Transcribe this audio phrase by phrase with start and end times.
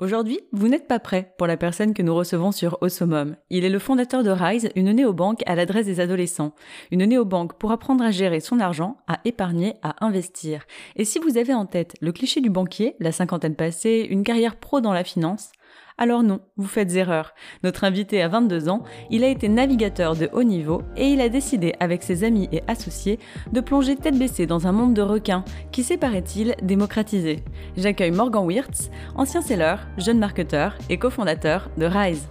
[0.00, 3.36] Aujourd'hui, vous n'êtes pas prêt pour la personne que nous recevons sur Osomum.
[3.50, 6.54] Il est le fondateur de Rise, une néobanque à l'adresse des adolescents.
[6.90, 10.64] Une néobanque pour apprendre à gérer son argent, à épargner, à investir.
[10.96, 14.56] Et si vous avez en tête le cliché du banquier, la cinquantaine passée, une carrière
[14.56, 15.52] pro dans la finance,
[16.00, 17.34] alors non, vous faites erreur.
[17.62, 21.28] Notre invité a 22 ans, il a été navigateur de haut niveau et il a
[21.28, 23.18] décidé avec ses amis et associés
[23.52, 27.44] de plonger tête baissée dans un monde de requins qui s'est, paraît-il, démocratisé.
[27.76, 32.30] J'accueille Morgan Wirtz, ancien seller, jeune marketeur et cofondateur de Rise.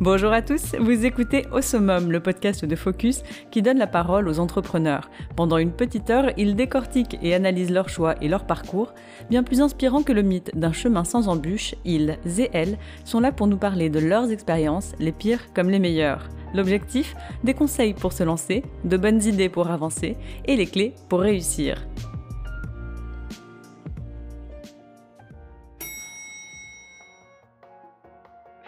[0.00, 3.22] Bonjour à tous, vous écoutez Osomum, le podcast de Focus
[3.52, 5.08] qui donne la parole aux entrepreneurs.
[5.36, 8.92] Pendant une petite heure, ils décortiquent et analysent leurs choix et leur parcours.
[9.30, 13.30] Bien plus inspirant que le mythe d'un chemin sans embûches, ils et elles sont là
[13.30, 16.28] pour nous parler de leurs expériences, les pires comme les meilleures.
[16.54, 17.14] L'objectif
[17.44, 21.86] Des conseils pour se lancer, de bonnes idées pour avancer et les clés pour réussir.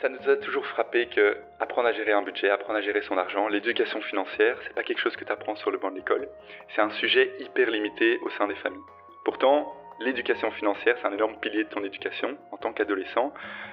[0.00, 3.16] Ça nous a toujours frappé que apprendre à gérer un budget, apprendre à gérer son
[3.16, 6.28] argent, l'éducation financière, c'est pas quelque chose que tu apprends sur le banc de l'école.
[6.74, 8.80] C'est un sujet hyper limité au sein des familles.
[9.24, 13.32] Pourtant, l'éducation financière, c'est un énorme pilier de ton éducation en tant qu'adolescent.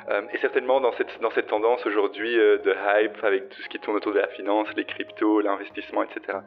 [0.09, 3.69] Euh, et certainement dans cette, dans cette tendance aujourd'hui euh, de hype avec tout ce
[3.69, 6.39] qui tourne autour de la finance, les cryptos, l'investissement, etc.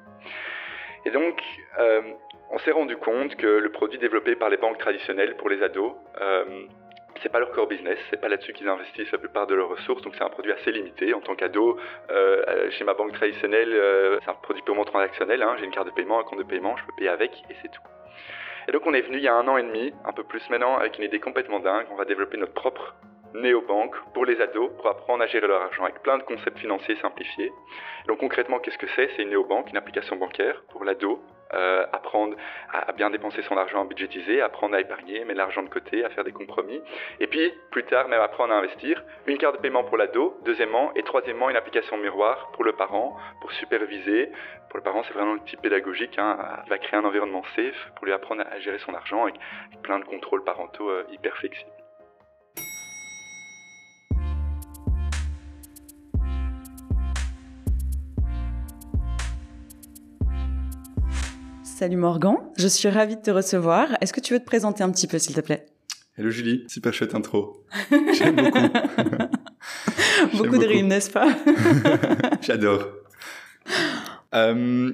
[1.05, 1.41] Et donc,
[1.79, 2.03] euh,
[2.51, 5.93] on s'est rendu compte que le produit développé par les banques traditionnelles pour les ados,
[7.23, 10.03] c'est pas leur core business, c'est pas là-dessus qu'ils investissent la plupart de leurs ressources,
[10.03, 11.15] donc c'est un produit assez limité.
[11.15, 11.79] En tant qu'ado,
[12.11, 15.43] euh, chez ma banque traditionnelle, euh, c'est un produit purement transactionnel.
[15.43, 15.57] Hein.
[15.59, 17.71] J'ai une carte de paiement, un compte de paiement, je peux payer avec et c'est
[17.71, 17.83] tout.
[18.69, 20.49] Et donc on est venu il y a un an et demi, un peu plus
[20.51, 21.87] maintenant, avec une idée complètement dingue.
[21.91, 22.95] On va développer notre propre
[23.35, 26.97] néobanque pour les ados, pour apprendre à gérer leur argent avec plein de concepts financiers
[26.97, 27.53] simplifiés.
[28.09, 29.11] Donc concrètement, qu'est-ce que c'est?
[29.17, 31.21] C'est une néobanque, une application bancaire pour l'ado
[31.55, 32.37] euh, apprendre
[32.73, 36.11] à, bien dépenser son argent, à budgétiser, apprendre à épargner, mettre l'argent de côté, à
[36.11, 36.83] faire des compromis.
[37.21, 39.03] Et puis, plus tard, même apprendre à investir.
[39.27, 43.17] Une carte de paiement pour l'ado, deuxièmement, et troisièmement, une application miroir pour le parent,
[43.41, 44.31] pour superviser.
[44.69, 46.19] Pour le parent, c'est vraiment le type pédagogique.
[46.19, 49.37] Hein, il va créer un environnement safe pour lui apprendre à gérer son argent avec
[49.83, 51.76] plein de contrôles parentaux euh, hyper flexibles.
[61.79, 63.99] Salut Morgan, je suis ravie de te recevoir.
[64.01, 65.67] Est-ce que tu veux te présenter un petit peu, s'il te plaît?
[66.17, 67.67] Hello Julie, super chouette intro.
[68.17, 68.59] J'aime beaucoup.
[70.39, 71.29] beaucoup de rimes, n'est-ce pas?
[72.41, 72.89] J'adore.
[74.35, 74.91] Euh,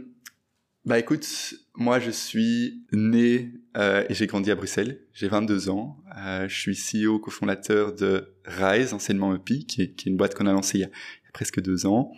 [0.85, 5.03] bah écoute, moi je suis né euh, et j'ai grandi à Bruxelles.
[5.13, 6.03] J'ai 22 ans.
[6.19, 10.35] Euh, je suis CEO, cofondateur de Rise, anciennement EPI, qui est, qui est une boîte
[10.35, 10.91] qu'on a lancée il y a
[11.33, 12.11] presque deux ans.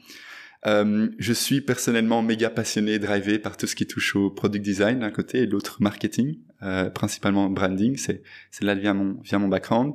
[0.66, 5.00] Euh, je suis personnellement méga passionné, drivé par tout ce qui touche au product design
[5.00, 7.97] d'un côté et l'autre marketing, euh, principalement branding.
[7.97, 9.94] C'est c'est là vient mon vient mon background.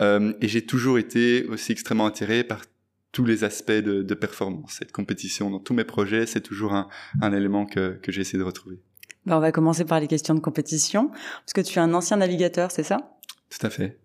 [0.00, 2.64] Euh, et j'ai toujours été aussi extrêmement attiré par
[3.12, 6.26] tous les aspects de, de performance et de compétition dans tous mes projets.
[6.26, 6.88] C'est toujours un,
[7.20, 8.80] un élément que que j'ai essayé de retrouver.
[9.26, 12.16] Ben, on va commencer par les questions de compétition, parce que tu es un ancien
[12.16, 13.18] navigateur, c'est ça?
[13.50, 13.98] Tout à fait.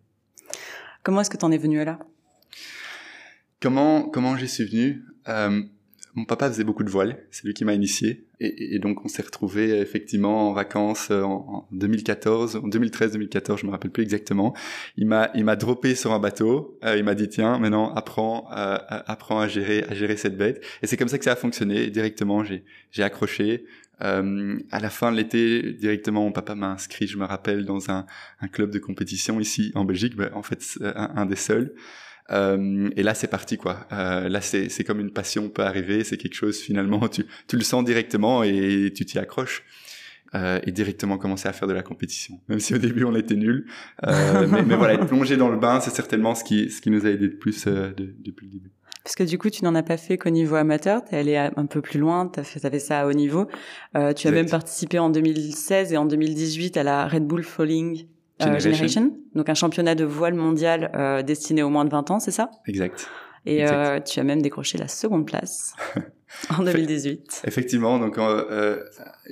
[1.03, 1.99] Comment est-ce que tu en es venu là?
[3.61, 5.05] Comment comment j'y suis venu?
[5.28, 5.61] Euh,
[6.16, 8.25] mon papa faisait beaucoup de voile, c'est lui qui m'a initié.
[8.39, 13.72] Et, donc on s'est retrouvé effectivement en vacances euh, en, 2014, en 2013-2014, je me
[13.72, 14.53] rappelle plus exactement.
[14.97, 16.77] Il m'a il m'a droppé sur un bateau.
[16.83, 20.63] Euh, il m'a dit tiens maintenant apprends apprends à gérer à gérer cette bête.
[20.81, 21.89] Et c'est comme ça que ça a fonctionné.
[21.89, 23.66] directement j'ai j'ai accroché.
[24.03, 27.91] Euh, à la fin de l'été, directement, mon papa m'a inscrit, je me rappelle, dans
[27.91, 28.07] un,
[28.51, 31.75] club de compétition ici en Belgique, ben, en fait un des seuls.
[32.31, 33.87] Euh, et là, c'est parti, quoi.
[33.91, 36.03] Euh, là, c'est, c'est comme une passion peut arriver.
[36.03, 39.63] C'est quelque chose, finalement, tu, tu le sens directement et tu t'y accroches.
[40.33, 42.39] Euh, et directement commencer à faire de la compétition.
[42.47, 43.65] Même si au début on était nuls,
[44.07, 46.89] euh, mais, mais, voilà, être plongé dans le bain, c'est certainement ce qui ce qui
[46.89, 48.71] nous a aidé de plus euh, de, depuis le début.
[49.03, 51.65] Parce que du coup, tu n'en as pas fait qu'au niveau amateur, t'es allé un
[51.65, 53.47] peu plus loin, t'as fait, fait ça à haut niveau.
[53.97, 58.05] Euh, tu as même participé en 2016 et en 2018 à la Red Bull Falling
[58.41, 59.15] euh, Generation.
[59.35, 62.49] donc un championnat de voile mondial euh, destiné aux moins de 20 ans, c'est ça?
[62.67, 63.07] Exact.
[63.45, 65.73] Et Euh, tu as même décroché la seconde place
[66.49, 67.41] en 2018.
[67.45, 68.83] Effectivement, donc euh,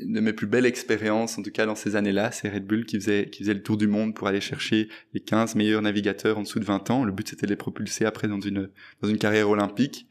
[0.02, 2.86] une de mes plus belles expériences, en tout cas dans ces années-là, c'est Red Bull
[2.86, 6.40] qui faisait qui faisait le tour du monde pour aller chercher les 15 meilleurs navigateurs
[6.40, 7.04] en dessous de 20 ans.
[7.04, 8.70] Le but c'était de les propulser après dans une
[9.02, 10.08] dans une carrière olympique.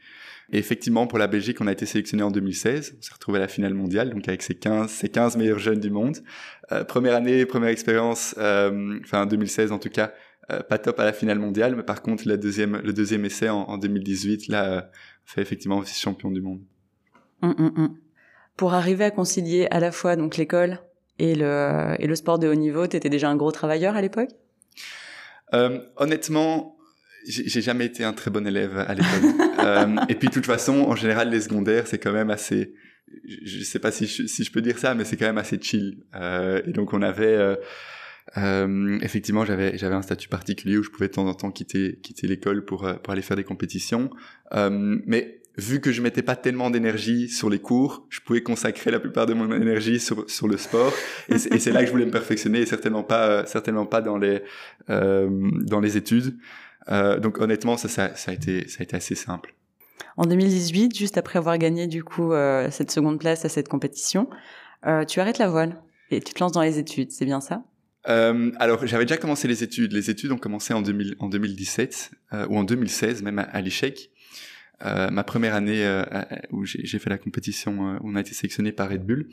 [0.50, 2.96] Et effectivement, pour la Belgique, on a été sélectionné en 2016.
[2.98, 5.80] On s'est retrouvé à la finale mondiale, donc avec ces 15, ces 15 meilleurs jeunes
[5.80, 6.16] du monde.
[6.72, 10.12] Euh, première année, première expérience, euh, enfin 2016 en tout cas,
[10.50, 13.48] euh, pas top à la finale mondiale, mais par contre, le deuxième, le deuxième essai
[13.48, 14.80] en, en 2018, là, euh,
[15.24, 16.60] fait effectivement aussi champion du monde.
[17.42, 17.96] Hum, hum, hum.
[18.56, 20.78] Pour arriver à concilier à la fois donc l'école
[21.18, 24.02] et le, et le sport de haut niveau, tu étais déjà un gros travailleur à
[24.02, 24.30] l'époque?
[25.54, 26.76] Euh, honnêtement,
[27.26, 29.34] j'ai jamais été un très bon élève à l'école.
[29.58, 32.74] euh, et puis, de toute façon, en général, les secondaires, c'est quand même assez...
[33.44, 35.58] Je sais pas si je, si je peux dire ça, mais c'est quand même assez
[35.60, 36.04] chill.
[36.14, 37.26] Euh, et donc, on avait...
[37.26, 37.56] Euh,
[38.36, 41.98] euh, effectivement, j'avais j'avais un statut particulier où je pouvais de temps en temps quitter
[42.02, 44.10] quitter l'école pour euh, pour aller faire des compétitions.
[44.52, 48.90] Euh, mais vu que je mettais pas tellement d'énergie sur les cours, je pouvais consacrer
[48.90, 50.92] la plupart de mon énergie sur sur le sport.
[51.30, 54.18] Et c'est là que je voulais me perfectionner, et certainement pas euh, certainement pas dans
[54.18, 54.42] les
[54.88, 56.36] dans les études.
[57.22, 59.54] Donc honnêtement, ça, ça ça a été ça a été assez simple.
[60.16, 64.28] En 2018, juste après avoir gagné du coup euh, cette seconde place à cette compétition,
[64.86, 65.76] euh, tu arrêtes la voile
[66.10, 67.64] et tu te lances dans les études, c'est bien ça?
[68.08, 69.92] Euh, alors, j'avais déjà commencé les études.
[69.92, 73.60] Les études ont commencé en, 2000, en 2017 euh, ou en 2016, même à, à
[73.60, 74.10] l'échec.
[74.80, 75.84] Ma première année
[76.52, 79.28] où j'ai fait la compétition, on a été sélectionné par Red Bull.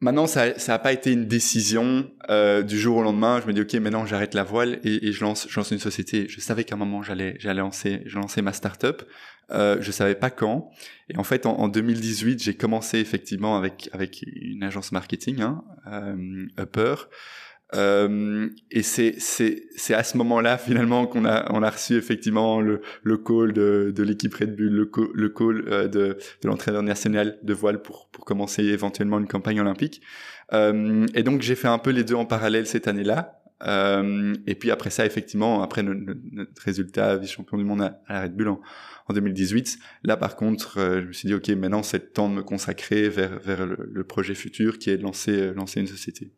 [0.00, 3.40] Maintenant, ça n'a pas été une décision du jour au lendemain.
[3.40, 6.28] Je me dis, ok, maintenant j'arrête la voile et, je lance, une société.
[6.28, 8.04] Je savais qu'à un moment j'allais, lancer,
[8.40, 9.02] ma start-up.
[9.50, 10.70] Euh, je savais pas quand.
[11.08, 15.64] Et en fait, en, en 2018, j'ai commencé effectivement avec avec une agence marketing, hein,
[15.86, 16.94] euh, Upper.
[17.74, 22.60] Euh, et c'est c'est c'est à ce moment-là finalement qu'on a on a reçu effectivement
[22.60, 26.48] le le call de de l'équipe Red Bull, le call, le call euh, de de
[26.48, 30.02] l'entraîneur national de voile pour pour commencer éventuellement une campagne olympique.
[30.52, 33.38] Euh, et donc j'ai fait un peu les deux en parallèle cette année-là.
[33.64, 36.00] Euh, et puis après ça, effectivement, après notre,
[36.32, 38.60] notre résultat vice-champion du monde à, à, la Red Bull en,
[39.08, 42.28] en 2018, là par contre, euh, je me suis dit ok, maintenant c'est le temps
[42.28, 45.86] de me consacrer vers vers le, le projet futur qui est de lancer lancer une
[45.86, 46.30] société.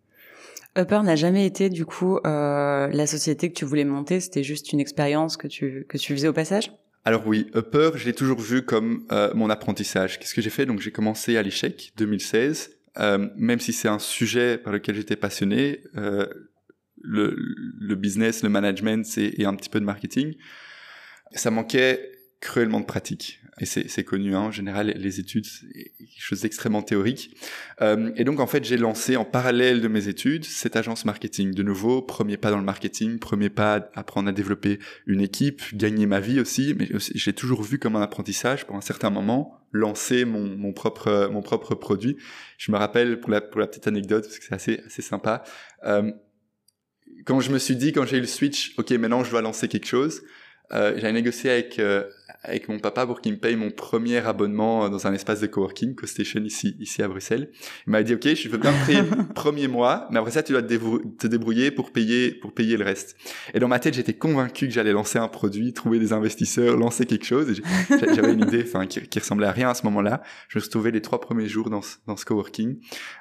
[0.76, 4.72] Upper n'a jamais été du coup euh, la société que tu voulais monter, c'était juste
[4.72, 6.72] une expérience que tu que tu faisais au passage?
[7.04, 10.18] Alors oui, Upper, je l'ai toujours vu comme euh, mon apprentissage.
[10.18, 10.64] Qu'est-ce que j'ai fait?
[10.64, 12.70] Donc j'ai commencé à l'échec 2016.
[12.98, 16.26] Euh, même si c'est un sujet par lequel j'étais passionné, euh,
[17.02, 20.34] le, le, business, le management et, et, un petit peu de marketing,
[21.34, 22.12] ça manquait
[22.44, 23.40] cruellement de pratique.
[23.60, 27.36] Et c'est connu, hein, en général, les études, c'est quelque chose d'extrêmement théorique.
[27.82, 31.54] Euh, et donc, en fait, j'ai lancé en parallèle de mes études cette agence marketing.
[31.54, 35.62] De nouveau, premier pas dans le marketing, premier pas à apprendre à développer une équipe,
[35.72, 39.60] gagner ma vie aussi, mais j'ai toujours vu comme un apprentissage pour un certain moment
[39.70, 42.16] lancer mon, mon propre mon propre produit.
[42.58, 45.44] Je me rappelle pour la pour la petite anecdote parce que c'est assez assez sympa.
[45.84, 46.10] Euh,
[47.24, 49.68] quand je me suis dit quand j'ai eu le switch, ok maintenant je dois lancer
[49.68, 50.22] quelque chose,
[50.72, 52.04] euh, j'avais négocié avec euh,
[52.44, 55.94] avec mon papa pour qu'il me paye mon premier abonnement dans un espace de coworking,
[55.94, 57.50] CoStation ici, ici à Bruxelles.
[57.86, 60.42] Il m'a dit, OK, je veux bien te payer le premier mois, mais après ça,
[60.42, 63.16] tu dois te, débrouiller pour payer, pour payer le reste.
[63.54, 67.06] Et dans ma tête, j'étais convaincu que j'allais lancer un produit, trouver des investisseurs, lancer
[67.06, 67.60] quelque chose.
[67.88, 70.22] J'avais une idée, enfin, qui, qui, ressemblait à rien à ce moment-là.
[70.48, 72.76] Je me suis trouvé les trois premiers jours dans ce, dans ce coworking.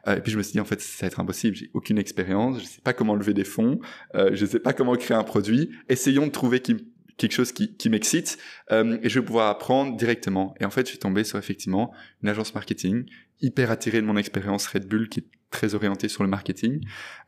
[0.07, 1.55] Euh, et puis je me suis dit, en fait, ça va être impossible.
[1.55, 2.59] J'ai aucune expérience.
[2.59, 3.79] Je sais pas comment lever des fonds.
[4.15, 5.69] Euh, je sais pas comment créer un produit.
[5.87, 6.75] Essayons de trouver qui
[7.17, 8.37] quelque chose qui, qui m'excite
[8.71, 10.55] euh, et je vais pouvoir apprendre directement.
[10.59, 13.05] Et en fait, je suis tombé sur effectivement une agence marketing
[13.41, 16.81] hyper attirée de mon expérience Red Bull qui est très orientée sur le marketing.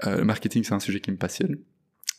[0.05, 1.57] Euh, le marketing, c'est un sujet qui me passionne.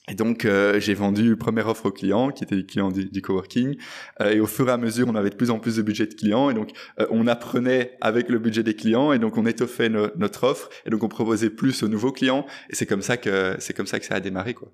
[0.08, 3.06] Et donc, euh, j'ai vendu une première offre aux clients, qui étaient les clients du,
[3.06, 3.76] du coworking.
[4.20, 6.06] Euh, et au fur et à mesure, on avait de plus en plus de budget
[6.06, 6.48] de clients.
[6.48, 6.70] Et donc,
[7.00, 9.12] euh, on apprenait avec le budget des clients.
[9.12, 10.68] Et donc, on étoffait no notre offre.
[10.84, 12.46] Et donc, on proposait plus aux nouveaux clients.
[12.70, 14.72] Et c'est comme ça que c'est comme ça que ça a démarré, quoi.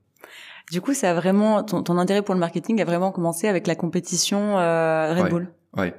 [0.70, 3.66] Du coup, ça a vraiment ton, ton, intérêt pour le marketing a vraiment commencé avec
[3.66, 5.48] la compétition euh, Red ouais, Bull.
[5.76, 5.94] Ouais.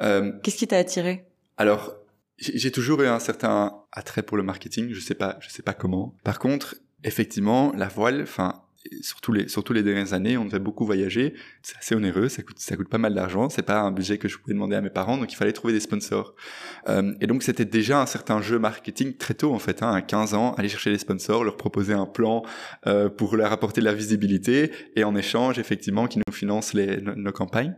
[0.00, 1.26] Euh, Qu'est-ce qui t'a attiré?
[1.56, 1.94] Alors,
[2.38, 4.92] j'ai toujours eu un certain attrait pour le marketing.
[4.92, 6.14] Je sais pas, je sais pas comment.
[6.22, 8.62] Par contre, effectivement, la voile, enfin,
[9.00, 11.34] surtout les surtout les dernières années, on devait beaucoup voyager.
[11.62, 13.48] C'est assez onéreux, ça coûte ça coûte pas mal d'argent.
[13.48, 15.72] C'est pas un budget que je pouvais demander à mes parents, donc il fallait trouver
[15.72, 16.34] des sponsors.
[16.88, 20.02] Euh, et donc c'était déjà un certain jeu marketing très tôt en fait, hein, à
[20.02, 22.42] 15 ans, aller chercher les sponsors, leur proposer un plan
[22.86, 27.00] euh, pour leur apporter de la visibilité et en échange effectivement qu'ils nous financent les,
[27.00, 27.74] nos, nos campagnes.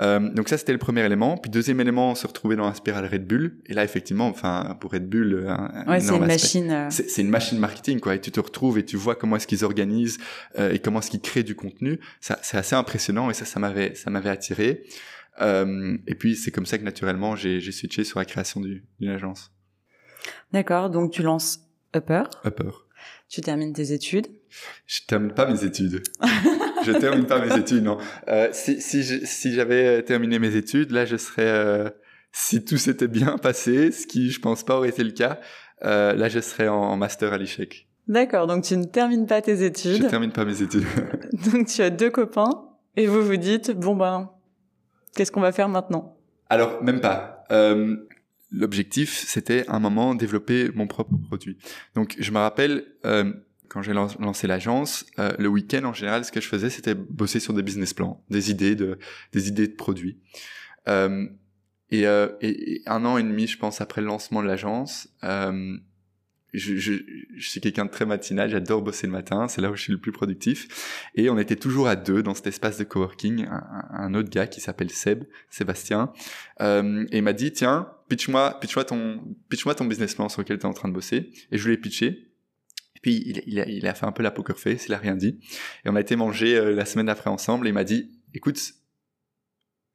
[0.00, 1.36] Euh, donc ça c'était le premier élément.
[1.36, 3.58] Puis deuxième élément, se retrouver dans la spirale Red Bull.
[3.66, 6.70] Et là effectivement, enfin pour Red Bull, un, ouais, c'est une machine.
[6.70, 6.88] Euh...
[6.90, 8.14] C'est une machine marketing quoi.
[8.14, 10.18] Et tu te retrouves et tu vois comment est-ce qu'ils organisent
[10.58, 12.00] euh, et comment est-ce qu'ils créent du contenu.
[12.20, 14.84] Ça c'est assez impressionnant et ça ça m'avait ça m'avait attiré.
[15.40, 19.52] Euh, et puis c'est comme ça que naturellement j'ai switché sur la création d'une agence.
[20.52, 20.90] D'accord.
[20.90, 21.60] Donc tu lances
[21.94, 22.24] Upper.
[22.44, 22.70] Upper.
[23.28, 24.26] Tu termines tes études.
[24.86, 26.02] Je termine pas mes études.
[26.84, 27.98] je termine pas mes études, non.
[28.28, 31.92] Euh, si si si j'avais terminé mes études, là, je serais,
[32.32, 35.40] si tout s'était bien passé, ce qui, je pense pas aurait été le cas,
[35.84, 37.87] euh, là, je serais en, en master à l'échec.
[38.08, 40.02] D'accord, donc tu ne termines pas tes études.
[40.02, 40.86] Je termine pas mes études.
[41.52, 42.64] donc tu as deux copains
[42.96, 44.30] et vous vous dites, bon ben,
[45.14, 46.16] qu'est-ce qu'on va faire maintenant?
[46.48, 47.44] Alors, même pas.
[47.50, 47.96] Euh,
[48.50, 51.58] L'objectif, c'était à un moment développer mon propre produit.
[51.94, 53.30] Donc, je me rappelle, euh,
[53.68, 57.40] quand j'ai lancé l'agence, euh, le week-end en général, ce que je faisais, c'était bosser
[57.40, 58.98] sur des business plans, des idées de,
[59.34, 60.18] des idées de produits.
[61.90, 65.14] Et, et, un an et demi, je pense, après le lancement de l'agence,
[66.54, 66.94] je, je,
[67.36, 69.92] je, suis quelqu'un de très matinal, j'adore bosser le matin, c'est là où je suis
[69.92, 71.10] le plus productif.
[71.14, 74.46] Et on était toujours à deux dans cet espace de coworking, un, un autre gars
[74.46, 76.12] qui s'appelle Seb, Sébastien,
[76.60, 80.58] euh, et il m'a dit, tiens, pitch-moi pitch ton, pitch ton business plan sur lequel
[80.58, 81.30] tu es en train de bosser.
[81.52, 82.06] Et je lui ai pitché.
[82.96, 84.98] Et puis il, il, a, il a fait un peu la poker face, il a
[84.98, 85.38] rien dit.
[85.84, 88.58] Et on a été manger euh, la semaine d'après ensemble et il m'a dit, écoute,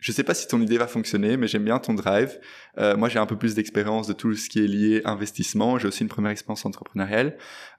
[0.03, 2.37] je sais pas si ton idée va fonctionner, mais j'aime bien ton drive.
[2.77, 5.79] Euh, moi, j'ai un peu plus d'expérience de tout ce qui est lié investissement.
[5.79, 7.37] J'ai aussi une première expérience entrepreneuriale.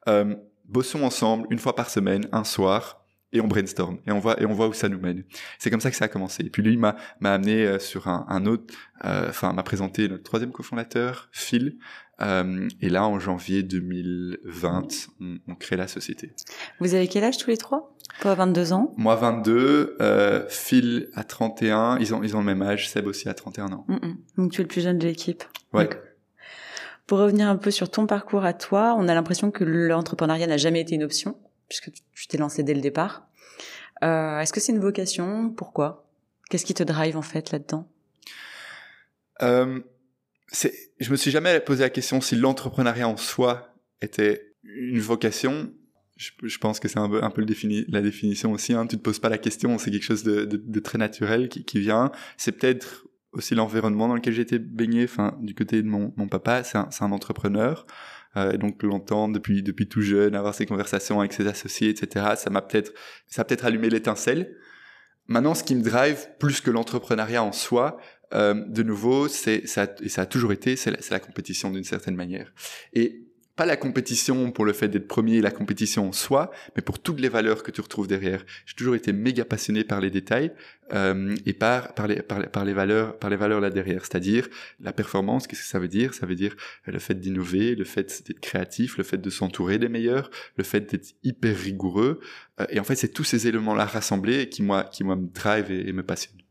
[0.09, 3.03] Euh, bossons ensemble une fois par semaine, un soir,
[3.35, 5.25] et on brainstorm et on voit et on voit où ça nous mène.
[5.59, 6.43] C'est comme ça que ça a commencé.
[6.47, 8.73] Et puis lui m'a m'a amené euh, sur un, un autre,
[9.05, 11.76] euh, enfin m'a présenté notre troisième cofondateur, Phil.
[12.21, 14.88] Euh, et là, en janvier 2020,
[15.21, 16.33] on, on crée la société.
[16.79, 17.97] Vous avez quel âge tous les trois?
[18.21, 18.93] Toi, 22 ans?
[18.97, 19.97] Moi, 22.
[20.00, 21.99] Euh, Phil à 31.
[21.99, 22.88] Ils ont, ils ont le même âge.
[22.88, 23.85] Seb aussi à 31 ans.
[23.88, 24.14] Mm -mm.
[24.37, 25.43] Donc, tu es le plus jeune de l'équipe.
[25.73, 25.88] Ouais.
[27.09, 30.57] pour revenir un peu sur ton parcours à toi, on a l'impression que l'entrepreneuriat n'a
[30.57, 31.37] jamais été une option,
[31.68, 33.28] puisque tu t'es lancé dès le départ.
[34.02, 35.50] Euh, Est-ce que c'est une vocation?
[35.50, 36.06] Pourquoi?
[36.50, 37.88] Qu'est-ce qui te drive en fait là-dedans?
[39.42, 39.80] Euh,
[41.00, 45.73] Je me suis jamais posé la question si l'entrepreneuriat en soi était une vocation
[46.16, 47.21] je, pense que c'est un peu,
[47.88, 48.73] la définition aussi.
[48.73, 48.87] Hein.
[48.87, 52.12] Tu te poses pas la question, c'est quelque chose de, très naturel qui, vient.
[52.37, 55.04] C'est peut-être aussi l'environnement dans lequel j'étais baigné.
[55.04, 57.87] Enfin, du côté de mon, papa, c'est un, entrepreneur.
[58.37, 62.35] Euh, donc l'entendre depuis depuis tout jeune, avoir ces conversations avec ses associés, etc.
[62.37, 62.93] Ça m'a peut-être
[63.26, 64.57] ça a peut-être allumé l'étincelle.
[65.26, 67.97] Maintenant, ce qui me drive plus que l'entrepreneuriat en soi,
[68.35, 71.85] euh, de nouveau, c'est ça et ça a toujours été, c'est la, la compétition d'une
[71.85, 72.53] certaine manière.
[72.93, 73.24] Et
[73.56, 77.20] pas la compétition pour le fait d'être premier, la compétition en soi, mais pour toutes
[77.20, 78.44] les valeurs que tu retrouves derrière.
[78.66, 80.52] J'ai toujours été méga passionné par les détails
[80.92, 84.49] euh, et par par les, par valeurs par les valeurs là derrière, c'est-à-dire
[84.80, 85.46] la performance.
[85.46, 86.14] Qu'est-ce que ça veut dire?
[86.14, 89.88] Ça veut dire le fait d'innover, le fait d'être créatif, le fait de s'entourer des
[89.88, 92.20] meilleurs, le fait d'être hyper rigoureux.
[92.61, 95.70] Euh, et en fait, c'est tous ces éléments-là rassemblés qui moi qui moi me drive
[95.70, 96.42] et, et me passionnent.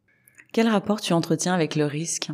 [0.54, 2.30] Quel rapport tu entretiens avec le risque?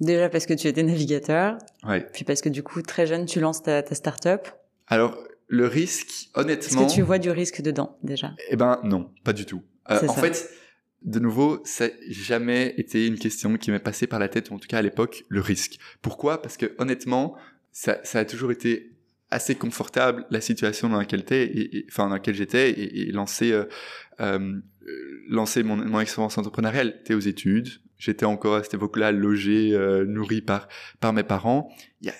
[0.00, 1.58] Déjà parce que tu étais navigateur.
[1.84, 2.06] Ouais.
[2.12, 4.48] Puis parce que du coup, très jeune, tu lances ta, ta start-up.
[4.88, 5.16] Alors,
[5.52, 6.80] le risque, honnêtement.
[6.80, 8.32] Est-ce que tu vois du risque dedans, déjà?
[8.48, 9.62] Eh ben, non, pas du tout.
[9.90, 10.48] Euh, en fait,
[11.02, 14.54] de nouveau, ça n'a jamais été une question qui m'est passée par la tête, ou
[14.54, 15.78] en tout cas à l'époque, le risque.
[16.00, 16.40] Pourquoi?
[16.40, 17.36] Parce que honnêtement,
[17.70, 18.92] ça, ça, a toujours été
[19.30, 23.12] assez confortable la situation dans laquelle t'es, et, et, enfin dans laquelle j'étais, et, et,
[23.12, 23.64] lancer, euh,
[24.20, 24.60] euh,
[25.28, 27.02] lancer mon, mon expérience entrepreneuriale.
[27.04, 27.68] T'es aux études,
[28.02, 30.68] j'étais encore à cette époque-là logé, euh, nourri par
[31.00, 31.72] par mes parents.
[32.00, 32.14] Il y a,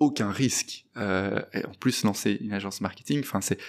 [0.00, 0.84] aucun risque.
[0.96, 3.24] Euh, et en plus, lancer une agence marketing,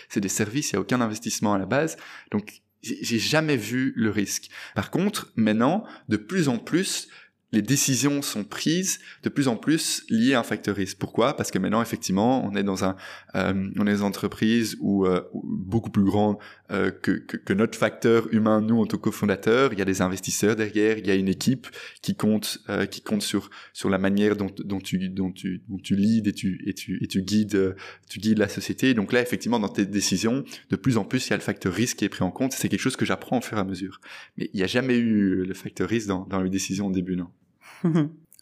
[0.10, 1.98] c'est des services, il y a aucun investissement à la base,
[2.30, 4.50] donc j'ai jamais vu le risque.
[4.76, 7.10] Par contre, maintenant, de plus en plus,
[7.52, 10.98] les décisions sont prises de plus en plus liées à un facteur risque.
[11.00, 11.36] Pourquoi?
[11.36, 12.96] Parce que maintenant, effectivement, on est dans un,
[13.36, 16.38] euh, on est dans une entreprise où, euh, beaucoup plus grande
[16.72, 19.74] euh, que, que, que, notre facteur humain, nous en tant que cofondateurs.
[19.74, 21.68] Il y a des investisseurs derrière, il y a une équipe
[22.04, 25.80] qui compte, euh, qui compte sur sur la manière dont, dont tu dont tu dont
[25.80, 27.76] tu leads et tu et tu et tu guides
[28.10, 28.94] tu guides la société.
[28.94, 31.74] Donc là, effectivement, dans tes décisions, de plus en plus, il y a le facteur
[31.74, 32.54] risque qui est pris en compte.
[32.54, 34.00] C'est quelque chose que j'apprends au fur et à mesure.
[34.38, 37.16] Mais il n'y a jamais eu le facteur risque dans dans les décisions au début,
[37.16, 37.30] non.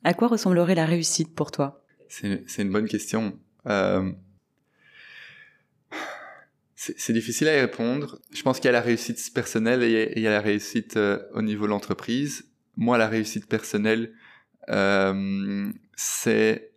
[0.03, 1.83] À quoi ressemblerait la réussite pour toi?
[2.07, 3.37] C'est une bonne question.
[3.67, 4.11] Euh,
[6.75, 8.19] c'est difficile à y répondre.
[8.31, 11.19] Je pense qu'il y a la réussite personnelle et il y a la réussite euh,
[11.33, 12.45] au niveau de l'entreprise.
[12.77, 14.13] Moi, la réussite personnelle,
[14.69, 16.71] euh, c'est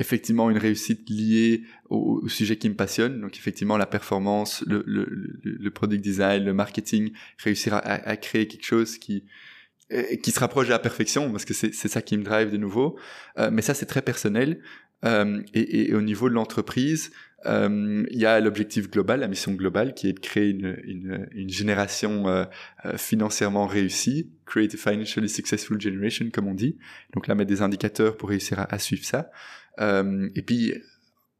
[0.00, 3.20] effectivement une réussite liée au, sujet qui me passionne.
[3.20, 9.24] Donc effectivement, la performance, le, product design, le marketing, réussir à créer quelque chose qui
[10.22, 12.98] qui se rapproche de la perfection parce que c'est ça qui me drive de nouveau.
[13.38, 14.60] Euh, mais ça c'est très personnel.
[15.04, 17.12] Euh, et, et, au niveau de l'entreprise
[17.46, 21.28] euh, il y a l'objectif global la mission globale qui est de créer une, une,
[21.30, 22.44] une génération euh,
[22.84, 26.76] euh, financièrement réussie create a financially successful generation comme on dit.
[27.14, 29.30] Donc là mettre des indicateurs pour réussir à, à suivre ça.
[29.80, 30.74] Euh, et puis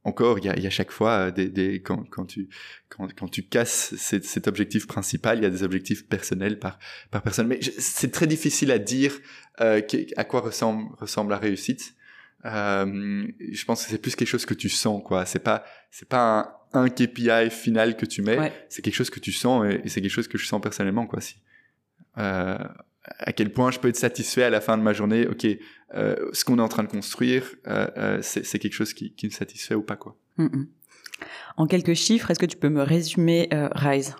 [0.05, 2.49] encore, il y y a chaque fois des, des quand, quand tu
[2.88, 6.78] quand, quand tu casses cet, cet, objectif principal, il y a des objectifs personnels par
[7.11, 7.47] par personne.
[7.49, 9.19] Mais c'est très difficile à dire
[9.61, 9.83] euh,
[10.17, 11.95] à quoi ressemble ressemble la réussite.
[12.45, 15.26] Euh, je pense que c'est plus quelque chose que tu sens, quoi.
[15.26, 18.38] C'est pas c'est pas un, un KPI final que tu mets.
[18.38, 18.52] Ouais.
[18.69, 21.07] C'est quelque chose que tu sens et, et c'est quelque chose que je sens personnellement,
[21.07, 21.21] quoi.
[21.21, 21.37] Si.
[22.19, 22.59] Euh,
[23.19, 25.26] à quel point je peux être satisfait à la fin de ma journée?
[25.26, 25.47] Ok,
[25.95, 29.26] euh, ce qu'on est en train de construire, euh, euh, c'est quelque chose qui, qui,
[29.26, 30.16] me satisfait ou pas quoi.
[30.38, 30.66] Mm-hmm.
[31.57, 34.14] En quelques chiffres, est-ce que tu peux me résumer euh, Rise?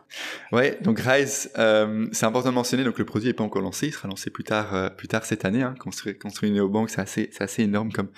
[0.50, 2.84] Ouais, donc Rise, euh, c'est important de mentionner.
[2.84, 5.25] Donc le produit n'est pas encore lancé, il sera lancé plus tard, euh, plus tard
[5.25, 5.62] cette année.
[5.62, 5.75] Hein.
[5.78, 8.10] Construire, construire une néobanque, c'est assez, c'est assez énorme comme,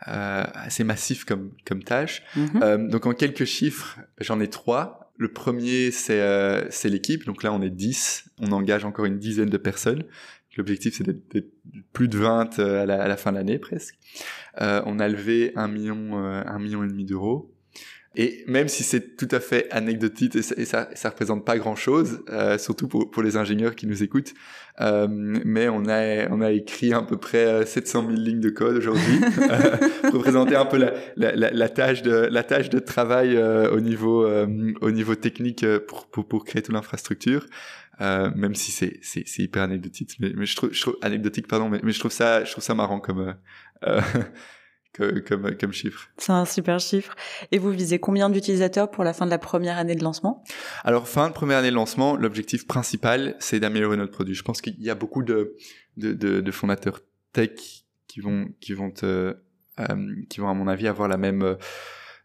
[0.00, 2.22] assez massif comme, comme tâche.
[2.36, 2.88] Mm-hmm.
[2.90, 5.12] donc en quelques chiffres, j'en ai trois.
[5.16, 6.20] Le premier, c'est,
[6.70, 7.24] c'est l'équipe.
[7.24, 8.24] Donc là, on est 10.
[8.40, 10.04] On engage encore une dizaine de personnes.
[10.56, 11.50] L'objectif, c'est d'être
[11.92, 13.96] plus de 20 à la, à la fin de l'année presque.
[14.58, 17.54] on a levé un million, un million et demi d'euros.
[18.16, 21.58] Et même si c'est tout à fait anecdotique et ça, et ça, ça représente pas
[21.58, 24.34] grand chose, euh, surtout pour, pour les ingénieurs qui nous écoutent,
[24.80, 28.76] euh, mais on a, on a écrit à peu près 700 000 lignes de code
[28.76, 29.20] aujourd'hui
[29.50, 33.70] euh, pour présenter un peu la, la, la, tâche de, la tâche de travail euh,
[33.70, 34.46] au niveau, euh,
[34.80, 37.46] au niveau technique pour, pour, pour créer toute l'infrastructure.
[38.00, 41.68] Euh, même si c'est c'est hyper anecdotique mais, mais je trouve, je trouve anecdotique pardon
[41.68, 43.36] mais, mais je trouve ça je trouve ça marrant comme
[43.86, 44.00] euh,
[44.94, 46.08] comme, comme chiffre.
[46.16, 47.14] C'est un super chiffre.
[47.50, 50.44] Et vous visez combien d'utilisateurs pour la fin de la première année de lancement?
[50.84, 54.34] Alors, fin de première année de lancement, l'objectif principal, c'est d'améliorer notre produit.
[54.34, 55.56] Je pense qu'il y a beaucoup de,
[55.96, 57.00] de, de, de, fondateurs
[57.32, 59.36] tech qui vont, qui vont, te,
[59.80, 61.56] euh, qui vont à mon avis avoir la même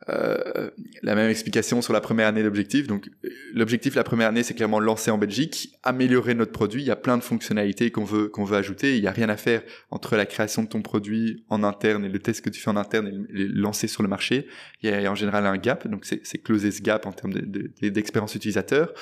[0.07, 0.69] euh,
[1.03, 2.87] la même explication sur la première année d'objectif.
[2.87, 3.09] Donc
[3.53, 6.81] l'objectif la première année, c'est clairement lancer en Belgique, améliorer notre produit.
[6.81, 8.97] Il y a plein de fonctionnalités qu'on veut qu'on veut ajouter.
[8.97, 12.09] Il y a rien à faire entre la création de ton produit en interne et
[12.09, 14.47] le test que tu fais en interne et le lancer sur le marché.
[14.81, 18.35] Il y a en général un gap, donc c'est closer ce gap en termes d'expérience
[18.35, 18.93] utilisateur.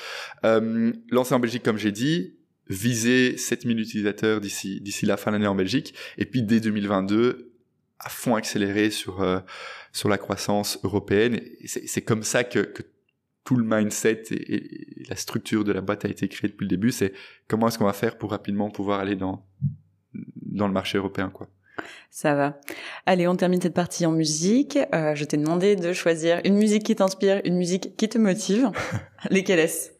[0.44, 2.34] Euh, lancer en Belgique, comme j'ai dit,
[2.68, 7.48] viser 7000 utilisateurs d'ici d'ici la fin de l'année en Belgique, et puis dès 2022
[8.00, 9.40] à fond accéléré sur euh,
[9.92, 11.40] sur la croissance européenne.
[11.64, 12.82] C'est comme ça que, que,
[13.44, 16.92] tout le mindset et, la structure de la boîte a été créée depuis le début.
[16.92, 17.12] C'est
[17.48, 19.46] comment est-ce qu'on va faire pour rapidement pouvoir aller dans
[20.36, 21.48] dans le marché européen, quoi.
[22.10, 22.60] Ça va.
[23.06, 24.78] Allez, on termine cette partie en musique.
[24.94, 28.70] Euh, je t'ai demandé de choisir une musique qui t'inspire, une musique qui te motive.
[29.30, 29.90] Lesquelles est-ce?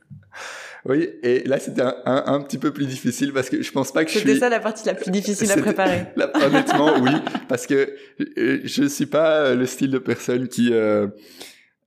[0.88, 4.04] Oui, et là c'était un, un, petit peu plus difficile parce que je pense pas
[4.04, 4.26] que je suis.
[4.26, 6.06] C'était ça la partie la plus difficile à préparer.
[6.46, 7.10] honnêtement, oui,
[7.46, 7.94] parce que
[8.38, 11.08] euh, je suis pas euh, le style de personne qui euh,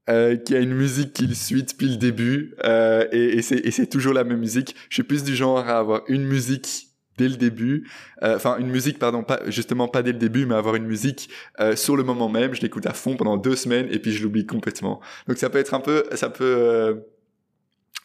[0.10, 3.88] euh, qui a une musique qui le suit depuis le début euh, et, et c'est
[3.88, 4.76] toujours la même musique.
[4.90, 7.88] Je suis plus du genre à avoir une musique dès le début,
[8.22, 11.30] enfin une musique pardon, pas justement pas dès le début, mais avoir une musique
[11.76, 12.54] sur le moment même.
[12.54, 15.02] Je l'écoute à fond pendant deux semaines et puis je l'oublie complètement.
[15.28, 16.96] Donc ça peut être un peu, ça peut euh,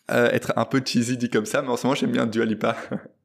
[0.08, 2.76] être un peu cheesy dit comme ça, mais en ce moment j'aime bien Dua Lipa.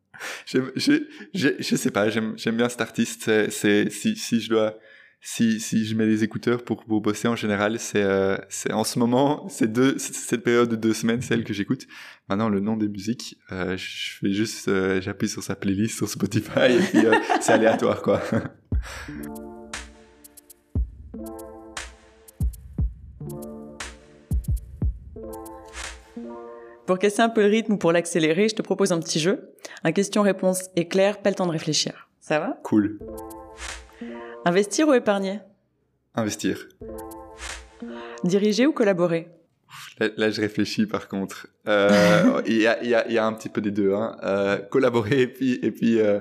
[0.45, 3.49] je, sais pas, j'aime bien cet artiste.
[3.49, 4.77] C'est si, si je dois
[5.21, 8.35] si, si je mets les écouteurs pour, pour bosser en général, c'est euh,
[8.71, 11.85] en ce moment, c'est deux cette période de deux semaines, celle que j'écoute.
[12.27, 16.09] Maintenant, le nom des musiques, euh, je fais juste, euh, j'appuie sur sa playlist sur
[16.09, 18.21] Spotify et puis euh, c'est aléatoire quoi.
[26.91, 29.53] Pour casser un peu le rythme ou pour l'accélérer, je te propose un petit jeu.
[29.85, 32.09] Un question-réponse éclair, pas le temps de réfléchir.
[32.19, 32.59] Ça va?
[32.63, 32.99] Cool.
[34.43, 35.39] Investir ou épargner?
[36.15, 36.67] Investir.
[38.25, 39.29] Diriger ou collaborer?
[40.17, 41.47] Là, je réfléchis par contre.
[41.65, 43.93] Euh, il, y a, y, a, y, a, un petit peu des deux.
[43.93, 44.17] Hein.
[44.23, 46.19] Euh, collaborer et puis, et, puis, euh,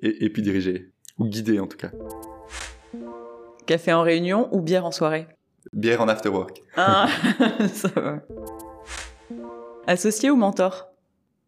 [0.00, 0.92] et, et puis diriger.
[1.18, 1.90] Ou guider en tout cas.
[3.66, 5.26] Café en réunion ou bière en soirée?
[5.74, 6.62] Bière en after work.
[6.74, 7.06] Ah,
[7.74, 8.22] ça va.
[9.88, 10.88] Associé ou mentor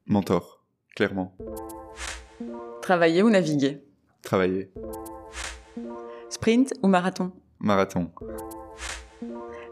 [0.07, 0.63] Mentor,
[0.95, 1.37] clairement.
[2.83, 3.83] Travailler ou naviguer
[4.23, 4.71] Travailler.
[6.31, 8.13] Sprint ou marathon Marathon.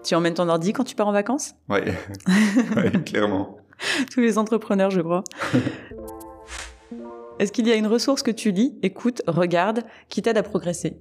[0.02, 1.84] Tu emmènes ton ordi quand tu pars en vacances ouais
[3.06, 3.56] clairement.
[4.10, 5.22] Tous les entrepreneurs, je crois.
[7.38, 10.98] Est-ce qu'il y a une ressource que tu lis, écoutes, regardes, qui t'aide à progresser?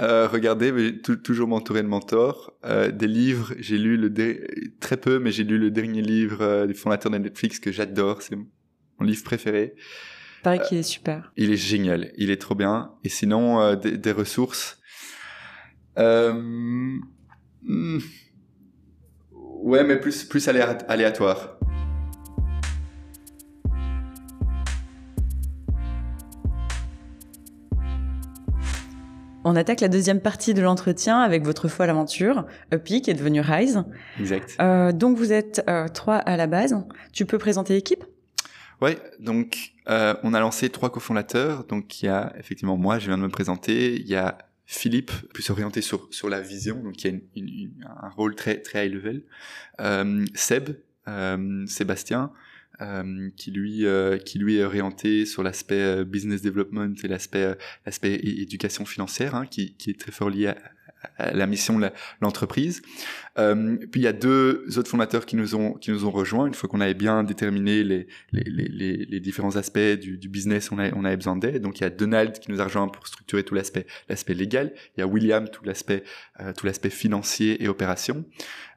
[0.00, 2.52] Euh, regardez, mais toujours m'entourer de mentors.
[2.64, 4.12] Euh, des livres, j'ai lu le
[4.80, 8.22] très peu, mais j'ai lu le dernier livre euh, du fondateur de Netflix que j'adore.
[8.22, 8.46] C'est mon
[9.06, 9.74] livre préféré.
[10.42, 11.32] Pareil qu'il est super.
[11.36, 12.92] Il est génial, il est trop bien.
[13.04, 14.78] Et sinon, euh, des, des, ressources.
[15.98, 16.32] Euh,
[17.62, 17.98] hmm,
[19.32, 21.58] ouais, mais plus plus aléatoire.
[29.44, 33.40] On attaque la deuxième partie de l'entretien avec votre folle aventure, Upy, qui est devenu
[33.40, 33.82] Rise.
[34.18, 34.56] Exact.
[34.60, 36.76] Euh, donc vous êtes euh, trois à la base.
[37.12, 38.04] Tu peux présenter l'équipe?
[38.80, 41.64] Oui, donc euh, on a lancé trois cofondateurs.
[41.64, 43.94] Donc il y a effectivement moi, je viens de me présenter.
[43.94, 47.70] Il y a Philippe, plus orienté sur sur la vision, donc il y a une,
[48.02, 49.22] un rôle très très high level.
[49.80, 50.70] Euh, Seb,
[51.08, 52.32] euh, Sébastien,
[52.80, 57.56] euh, qui lui euh, qui lui est orienté sur l'aspect euh, business development et l'aspect
[57.86, 60.54] l'aspect éducation financière hein, qui, qui est très fort lié
[61.18, 62.82] la mission de l'entreprise.
[63.38, 66.46] Euh, puis il y a deux autres fondateurs qui nous ont qui nous ont rejoints
[66.46, 70.72] une fois qu'on avait bien déterminé les les, les, les différents aspects du, du business
[70.72, 71.62] on, on avait besoin d'aide.
[71.62, 74.72] Donc il y a Donald qui nous a rejoint pour structurer tout l'aspect l'aspect légal.
[74.96, 76.02] Il y a William tout l'aspect
[76.40, 78.24] euh, tout l'aspect financier et opération.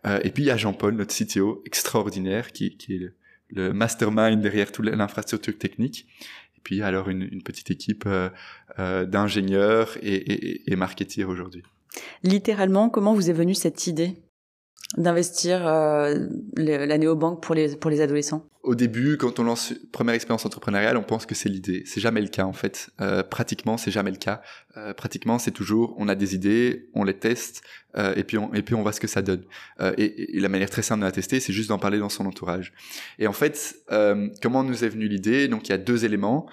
[0.06, 3.16] Euh, et puis il y a Jean-Paul notre CTO extraordinaire qui qui est le,
[3.52, 6.08] le mastermind derrière toute l'infrastructure technique
[6.58, 8.30] et puis alors une, petite équipe euh,
[8.80, 11.64] euh, d'ingénieurs et, et, et aujourd'hui.
[12.24, 14.16] Littéralement, comment vous est venue cette idée?
[14.98, 16.28] D'investir euh,
[16.58, 20.46] la néobanque pour les, pour les adolescents Au début, quand on lance une première expérience
[20.46, 21.84] entrepreneuriale, on pense que c'est l'idée.
[21.86, 22.90] C'est jamais le cas en fait.
[23.00, 24.42] Euh, pratiquement, c'est jamais le cas.
[24.76, 27.64] Euh, pratiquement, c'est toujours on a des idées, on les teste
[27.98, 29.44] euh, et puis on et puis on voit ce que ça donne.
[29.80, 32.10] Euh, et, et, la manière très simple de la tester, c'est juste d'en parler dans
[32.10, 32.74] son entourage.
[33.18, 35.48] Et en fait, euh, comment nous est venue l'idée?
[35.48, 36.48] Donc il y a deux éléments.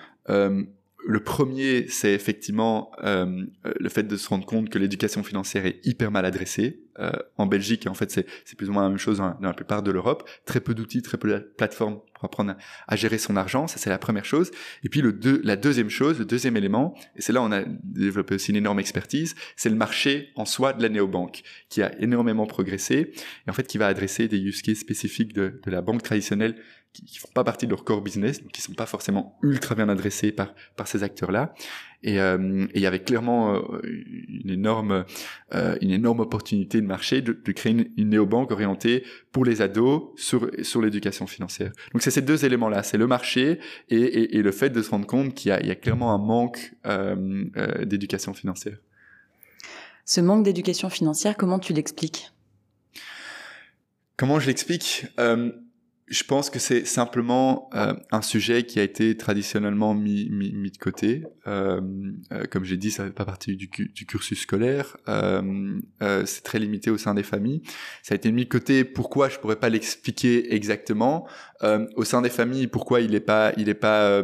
[1.08, 5.80] Le premier, c'est effectivement euh, le fait de se rendre compte que l'éducation financière est
[5.86, 6.82] hyper mal adressée.
[6.98, 9.82] Euh, en Belgique, en fait, c'est plus ou moins la même chose dans, la plupart
[9.82, 10.28] de l'Europe.
[10.44, 13.68] Très peu d'outils, très peu de plateformes pour apprendre à, gérer son argent.
[13.68, 14.50] Ça, c'est la première chose.
[14.84, 17.52] Et puis, le deux, la deuxième chose, le deuxième élément, et c'est là où on
[17.52, 21.80] a développé aussi une énorme expertise, c'est le marché en soi de la néobanque, qui
[21.80, 23.12] a énormément progressé,
[23.46, 26.56] et en fait, qui va adresser des use spécifiques de, de la banque traditionnelle
[26.92, 29.74] qui, qui font pas partie de leur core business, donc qui sont pas forcément ultra
[29.74, 31.54] bien adressés par par ces acteurs-là.
[32.02, 35.04] Et euh, il y avait clairement euh, une énorme
[35.54, 39.62] euh, une énorme opportunité de marché de, de créer une, une néobanque orientée pour les
[39.62, 41.72] ados sur sur l'éducation financière.
[41.92, 44.90] Donc c'est ces deux éléments-là, c'est le marché et, et, et, le fait de se
[44.90, 48.78] rendre compte qu'il y a, il y a clairement un manque euh, euh, d'éducation financière.
[50.04, 52.32] Ce manque d'éducation financière, comment tu l'expliques?
[54.16, 55.06] Comment je l'explique?
[56.10, 60.70] Je pense que c'est simplement euh, un sujet qui a été traditionnellement mis, mis, mis
[60.70, 61.24] de côté.
[61.46, 61.80] Euh,
[62.32, 64.96] euh, comme j'ai dit, ça fait pas partie du, du cursus scolaire.
[65.08, 67.62] Euh, euh, c'est très limité au sein des familles.
[68.02, 68.84] Ça a été mis de côté.
[68.84, 69.28] Pourquoi?
[69.28, 71.26] Je pourrais pas l'expliquer exactement.
[71.96, 74.22] Au sein des familles, pourquoi il est pas, il est pas.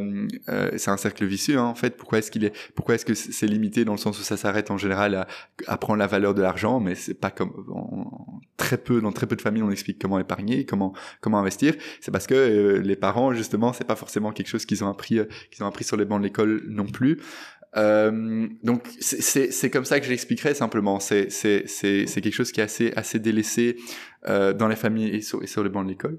[0.77, 1.97] c'est un cercle vicieux hein, en fait.
[1.97, 4.71] Pourquoi est-ce qu'il est Pourquoi est-ce que c'est limité dans le sens où ça s'arrête
[4.71, 5.27] en général à
[5.67, 7.53] apprendre la valeur de l'argent, mais c'est pas comme
[8.57, 12.11] très peu dans très peu de familles on explique comment épargner, comment comment investir c'est
[12.11, 15.25] parce que euh, les parents justement c'est pas forcément quelque chose qu'ils ont appris euh,
[15.51, 17.21] qu'ils ont appris sur les bancs de l'école non plus.
[17.77, 21.01] Euh, donc c'est comme ça que je l'expliquerai simplement.
[21.01, 23.77] C'est quelque chose qui est assez assez délaissé
[24.27, 26.19] dans les familles et sur, les bancs de l'école.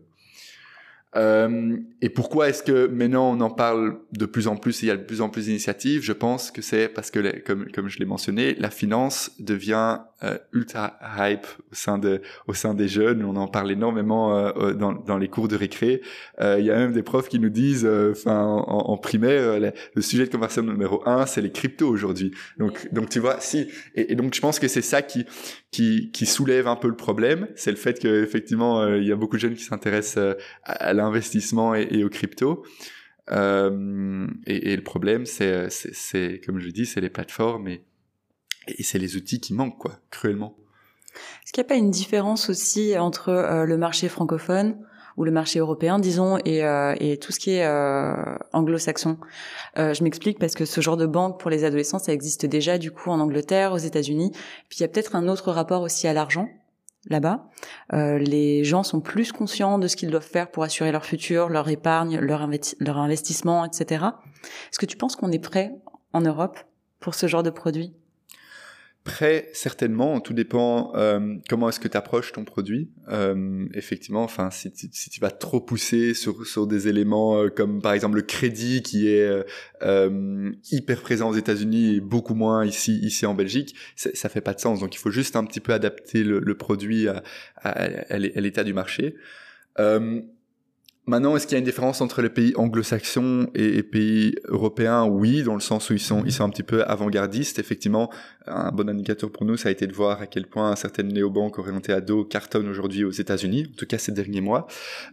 [2.01, 4.91] Et pourquoi est-ce que maintenant on en parle de plus en plus et il y
[4.91, 6.03] a de plus en plus d'initiatives?
[6.03, 10.38] Je pense que c'est parce que, comme, comme je l'ai mentionné, la finance devient euh,
[10.53, 13.23] ultra hype au sein, de, au sein des jeunes.
[13.23, 16.01] On en parle énormément euh, dans, dans les cours de récré.
[16.41, 19.59] Euh, il y a même des profs qui nous disent, euh, enfin en, en, primaire,
[19.59, 22.31] le sujet de conversation numéro un, c'est les cryptos aujourd'hui.
[22.57, 23.67] Donc, donc tu vois, si.
[23.95, 25.25] Et, et donc je pense que c'est ça qui,
[25.71, 27.47] qui, qui soulève un peu le problème.
[27.55, 31.75] C'est le fait qu'effectivement, il y a beaucoup de jeunes qui s'intéressent à, à l'investissement
[31.75, 32.63] et, et aux cryptos.
[33.31, 37.83] Euh, et, et, le problème, c'est, c'est, comme je dis, c'est les plateformes et,
[38.67, 40.56] et c'est les outils qui manquent, quoi, cruellement.
[41.43, 44.78] Est-ce qu'il n'y a pas une différence aussi entre euh, le marché francophone
[45.17, 48.13] ou le marché européen, disons, et, euh, et tout ce qui est euh,
[48.51, 49.17] anglo-saxon?
[49.78, 52.78] Euh, je m'explique parce que ce genre de banque pour les adolescents, ça existe déjà
[52.78, 54.32] du coup en Angleterre, aux États-Unis.
[54.67, 56.49] Puis il y a peut-être un autre rapport aussi à l'argent
[57.10, 57.49] là-bas.
[57.93, 61.49] Euh, les gens sont plus conscients de ce qu'ils doivent faire pour assurer leur futur,
[61.49, 64.06] leur épargne, leur, investi leur investissement, etc.
[64.43, 65.71] Est-ce que tu penses qu'on est prêt
[66.13, 66.58] en Europe
[66.99, 67.93] pour ce genre de produit?
[69.05, 70.19] Prêt, certainement.
[70.19, 72.89] Tout dépend euh, comment est-ce que tu approches ton produit.
[73.09, 77.83] Euh, effectivement, enfin, si, si, tu vas trop pousser sur, sur des éléments euh, comme
[77.83, 79.43] par exemple le crédit qui est euh,
[79.83, 84.55] euh, hyper présent aux États-Unis et beaucoup moins ici ici en Belgique, ça fait pas
[84.55, 84.79] de sens.
[84.79, 87.21] Donc, il faut juste un petit peu adapter le, le produit à,
[87.57, 87.69] à,
[88.09, 89.17] à l'état du marché.
[89.79, 90.21] Euh,
[91.07, 95.05] Maintenant, est-ce qu'il y a une différence entre les pays anglo-saxons et les pays européens?
[95.05, 97.59] Oui, dans le sens où ils sont, ils sont un petit peu avant-gardistes.
[97.59, 98.11] Effectivement,
[98.47, 101.59] un bon indicateur pour nous, ça a été de voir à quel point certaines néobanques
[101.59, 104.61] orientées à dos cartonnent aujourd'hui aux États-Unis, en tout cas ces derniers mois,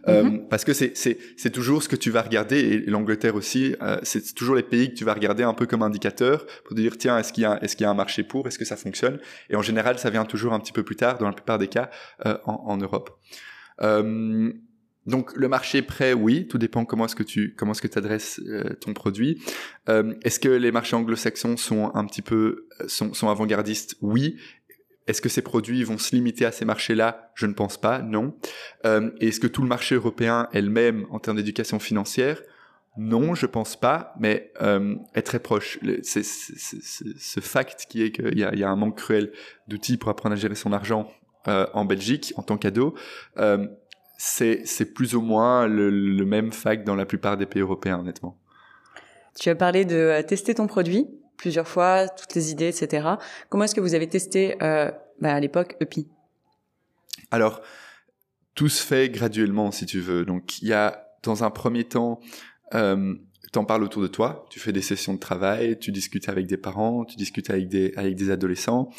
[0.07, 0.35] mm -hmm.
[0.35, 4.33] euh, parce que c'est toujours ce que tu vas regarder, et l'Angleterre aussi, euh, c'est
[4.33, 7.15] toujours les pays que tu vas regarder un peu comme indicateur pour te dire, tiens,
[7.19, 9.17] est-ce qu'il y, est qu'il y, a un marché pour, est-ce que ça fonctionne?
[9.51, 11.71] Et en général, ça vient toujours un petit peu plus tard, dans la plupart des
[11.77, 11.87] cas,
[12.25, 13.09] euh, en, en, Europe.
[13.81, 14.51] Euh,
[15.05, 18.39] donc le marché prêt, oui, tout dépend comment est-ce que tu comment est-ce que adresses
[18.47, 19.41] euh, ton produit.
[19.89, 23.95] Euh, est-ce que les marchés anglo-saxons sont un petit peu euh, sont, sont avant-gardistes?
[24.01, 24.37] Oui.
[25.05, 27.31] Est-ce que ces produits vont se limiter à ces marchés-là?
[27.35, 28.37] Je ne pense pas, non.
[28.85, 32.41] Euh, Est-ce que tout le marché européen est le même en termes d'éducation financière?
[32.95, 35.79] Non, je pense pas, mais euh, être très proche.
[36.03, 39.33] C'est ce fact qui est qu'il y a, y a un manque cruel
[39.67, 41.11] d'outils pour apprendre à gérer son argent
[41.47, 42.93] euh, en Belgique en tant qu'ado.
[43.37, 43.67] Euh,
[44.25, 48.37] c'est plus ou moins le, le, même fact dans la plupart des pays européens, honnêtement.
[49.37, 51.07] Tu as parlé de euh, tester ton produit
[51.37, 53.07] plusieurs fois, toutes les idées, etc.
[53.49, 56.07] Comment est-ce que vous avez testé euh, bah, à l'époque EPI
[57.31, 57.61] Alors,
[58.55, 60.23] tout se fait graduellement, si tu veux.
[60.23, 62.21] Donc, il y a dans un premier temps
[62.75, 63.15] euh,
[63.53, 66.57] t'en parles autour de toi, tu fais des sessions de travail, tu discutes avec des
[66.57, 68.89] parents, tu discutes avec des, avec des adolescents,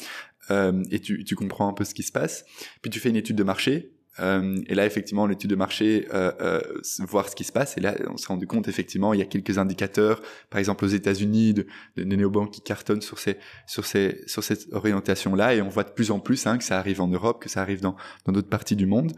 [0.49, 2.45] euh, et tu, tu comprends un peu ce qui se passe.
[2.81, 6.31] Puis tu fais une étude de marché, euh, et là, effectivement, l'étude de marché, euh,
[6.41, 6.61] euh,
[6.99, 7.77] voir ce qui se passe.
[7.77, 10.89] Et là, on s'est rendu compte, effectivement, il y a quelques indicateurs, par exemple aux
[10.89, 15.55] États-Unis, de, de, néobanques qui cartonnent sur ces, sur ces, sur cette orientation-là.
[15.55, 17.61] Et on voit de plus en plus hein, que ça arrive en Europe, que ça
[17.61, 19.13] arrive dans dans d'autres parties du monde.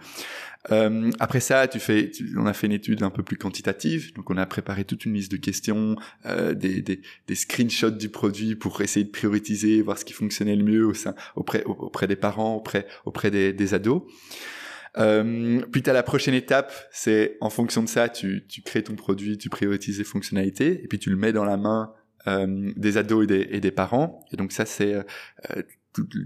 [0.72, 4.30] Euh, après ça, tu fais, on a fait une étude un peu plus quantitative, donc
[4.30, 8.56] on a préparé toute une liste de questions, euh, des, des, des, screenshots du produit
[8.56, 12.16] pour essayer de prioriser, voir ce qui fonctionnait le mieux au sein, auprès, auprès des
[12.16, 14.04] parents, auprès, auprès des, des ados.
[14.98, 18.84] Euh, puis tu as la prochaine étape, c'est en fonction de ça, tu, tu crées
[18.84, 21.94] ton produit, tu priorises les fonctionnalités, et puis tu le mets dans la main
[22.28, 24.26] euh, des ados et des, et des, parents.
[24.32, 25.62] Et donc ça, c'est euh,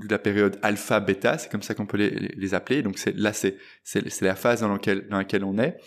[0.09, 2.81] la période alpha, bêta, c'est comme ça qu'on peut les, les, appeler.
[2.81, 5.77] Donc là, c'est c'est la phase dans laquelle dans laquelle on est.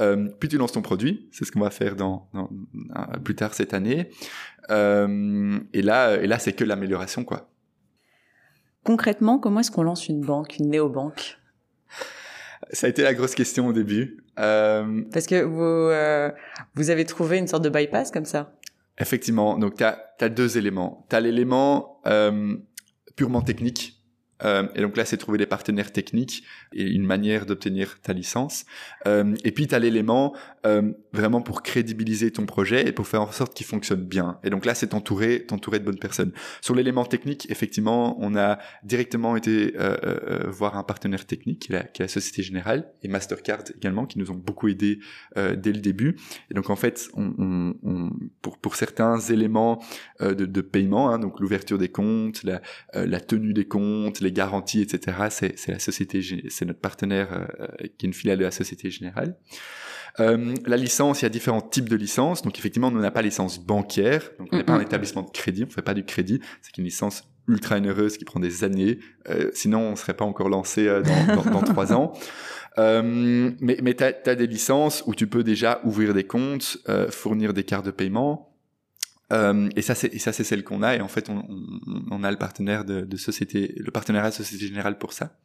[0.00, 2.50] Euh, puis tu lances ton produit, c'est ce qu'on va faire dans, dans,
[3.22, 4.10] plus tard cette année.
[4.70, 7.50] Euh, et là, et là, c'est que l'amélioration, quoi.
[8.84, 11.38] Concrètement, comment est-ce qu'on lance une banque, une néobanque?
[12.72, 14.24] Ça a été la grosse question au début.
[14.38, 15.02] Euh...
[15.12, 16.30] Parce que vous, euh,
[16.74, 18.52] vous avez trouvé une sorte de bypass comme ça
[18.98, 19.58] Effectivement.
[19.58, 21.06] Donc, tu as, as, deux éléments.
[21.08, 22.56] Tu as l'élément euh,
[23.16, 23.99] purement technique
[24.44, 28.64] euh, et donc là, c'est trouver des partenaires techniques et une manière d'obtenir ta licence.
[29.06, 30.34] Euh, et puis, tu as l'élément
[30.66, 34.38] euh, vraiment pour crédibiliser ton projet et pour faire en sorte qu'il fonctionne bien.
[34.44, 36.32] Et donc là, c'est t'entourer, t'entourer de bonnes personnes.
[36.60, 39.74] Sur l'élément technique, effectivement, on a directement été
[40.48, 44.06] voir un partenaire technique, qui est, la, qui est, la, Société Générale, et Mastercard également,
[44.06, 44.98] qui nous ont beaucoup aidés
[45.36, 46.16] dès le début.
[46.50, 48.10] Et donc, en fait, on, on,
[48.42, 49.82] pour, pour certains éléments
[50.20, 52.60] de, de paiement, hein, donc l'ouverture des comptes, la,
[52.94, 55.16] la tenue des comptes, garanties, etc.
[55.30, 57.66] C'est la société, c'est notre partenaire euh,
[57.98, 59.36] qui est une filiale de la Société Générale.
[60.18, 62.42] Euh, la licence, il y a différents types de licences.
[62.42, 65.64] Donc effectivement, on n'a pas licence bancaire, donc on n'est pas un établissement de crédit,
[65.64, 66.40] on fait pas du crédit.
[66.62, 68.98] C'est une licence ultra onéreuse qui prend des années.
[69.28, 72.12] Euh, sinon, on serait pas encore lancé euh, dans, dans, dans trois ans.
[72.78, 77.10] Euh, mais mais tu as, des licences où tu peux déjà ouvrir des comptes, euh,
[77.10, 78.49] fournir des cartes de paiement.
[79.32, 80.96] Euh, et ça, c'est ça, c'est celle qu'on a.
[80.96, 84.66] Et en fait, on, on, on a le partenaire de, de, société, le partenariat Société
[84.66, 85.36] Générale pour ça.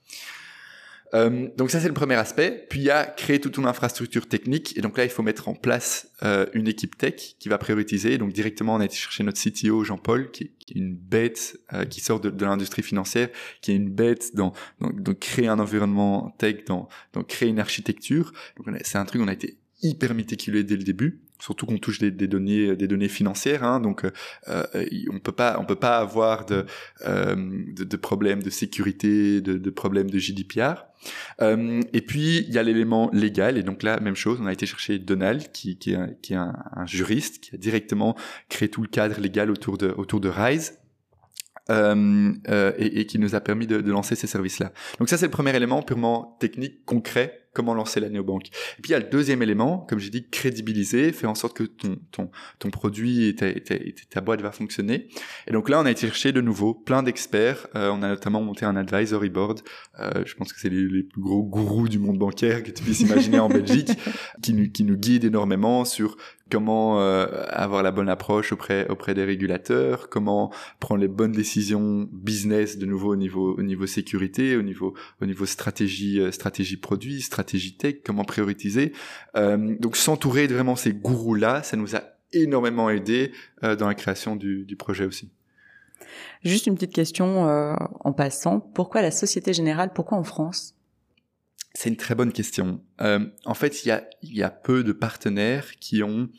[1.13, 2.65] Euh, donc ça, c'est le premier aspect.
[2.69, 4.77] Puis il y a créer toute une infrastructure technique.
[4.77, 8.17] Et donc là, il faut mettre en place euh, une équipe tech qui va prioriser.
[8.17, 11.85] Donc directement, on a été chercher notre CTO Jean-Paul, qui, qui, est une bête euh,
[11.85, 13.29] qui sort de, de l'industrie financière,
[13.61, 17.59] qui est une bête dans, dans, dans créer un environnement tech, dans, dans créer une
[17.59, 18.33] architecture.
[18.57, 19.57] Donc c'est un truc, on a été
[19.89, 24.05] hyper méticuleux dès le début surtout qu'on touche des, données des données financières hein, donc
[24.47, 24.63] euh,
[25.11, 26.65] on peut pas on peut pas avoir de
[27.05, 30.85] euh, de, de, problèmes de sécurité de, de problèmes de GDPR
[31.41, 34.53] euh, et puis il y a l'élément légal et donc là même chose on a
[34.53, 38.15] été chercher Donald qui qui est, un, qui est un, juriste qui a directement
[38.49, 40.79] créé tout le cadre légal autour de autour de Rise
[41.71, 44.71] euh, euh, et, et, qui nous a permis de, de lancer ces services-là.
[44.99, 48.47] Donc ça, c'est le premier élément purement technique, concret, comment lancer la néobanque.
[48.77, 51.55] Et puis il y a le deuxième élément, comme j'ai dit, crédibiliser, faire en sorte
[51.55, 53.75] que ton, ton, ton produit et ta, ta,
[54.09, 55.07] ta, boîte va fonctionner.
[55.47, 57.67] Et donc là, on a été chercher de nouveau plein d'experts.
[57.75, 59.61] Euh, on a notamment monté un advisory board.
[59.99, 62.83] Euh, je pense que c'est les, les, plus gros gourous du monde bancaire que tu
[62.83, 63.91] puisses imaginer en Belgique,
[64.41, 66.17] qui nous, qui nous guident énormément sur
[66.51, 72.07] comment euh, avoir la bonne approche auprès auprès des régulateurs, comment prendre les bonnes décisions
[72.11, 76.77] business de nouveau au niveau au niveau sécurité, au niveau au niveau stratégie euh, stratégie
[76.77, 78.93] produit, stratégie tech, comment prioriser?
[79.35, 83.31] Euh, donc s'entourer de vraiment ces gourous là, ça nous a énormément aidé
[83.63, 85.31] euh, dans la création du, du, projet aussi.
[86.43, 90.74] Juste une petite question en passant, pourquoi la Société Générale, pourquoi en France?
[91.75, 92.81] C'est une très bonne question.
[93.01, 96.29] Euh, en fait, il y a, peu de partenaires qui ont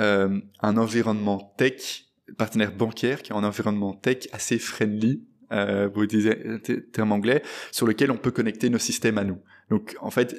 [0.00, 6.44] euh, un environnement tech, partenaires bancaires qui ont un environnement tech assez friendly, euh, utiliser
[6.46, 6.58] un
[6.92, 9.38] terme anglais, sur lequel on peut connecter nos systèmes à nous.
[9.70, 10.36] Donc en fait,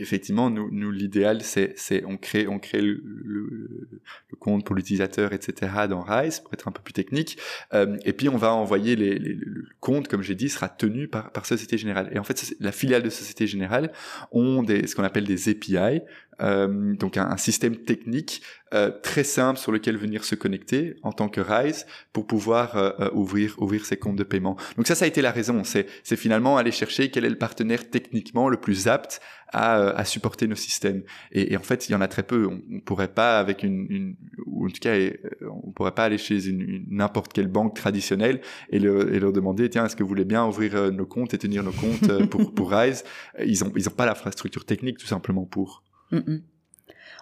[0.00, 3.81] effectivement, nous, l'idéal, c'est, on crée, on crée le,
[4.30, 5.72] le compte pour l'utilisateur, etc.
[5.88, 7.38] dans Rise pour être un peu plus technique.
[7.74, 11.30] Euh, et puis on va envoyer les, le compte, comme j'ai dit, sera tenu par,
[11.32, 12.10] par Société Générale.
[12.12, 13.92] Et en fait, la filiale de Société Générale
[14.30, 16.00] ont des, ce qu'on appelle des API,
[16.40, 18.42] euh, donc un, système technique
[18.72, 23.10] euh, très simple sur lequel venir se connecter en tant que Rise pour pouvoir euh,
[23.12, 24.56] ouvrir ouvrir ses comptes de paiement.
[24.76, 25.62] Donc ça, ça a été la raison.
[25.64, 30.04] C'est c'est finalement aller chercher quel est le partenaire techniquement le plus apte à, à
[30.06, 31.02] supporter nos systèmes.
[31.30, 32.46] Et, et, en fait, il y en a très peu.
[32.46, 34.16] On, on pourrait pas avec une, une,
[34.46, 34.96] ou en tout cas,
[35.42, 38.40] on pourrait pas aller chez une n'importe quelle banque traditionnelle
[38.70, 41.38] et, le, et leur demander tiens est-ce que vous voulez bien ouvrir nos comptes et
[41.38, 43.04] tenir nos comptes pour pour Rise?
[43.44, 45.82] Ils ont ils ont pas l'infrastructure technique tout simplement pour.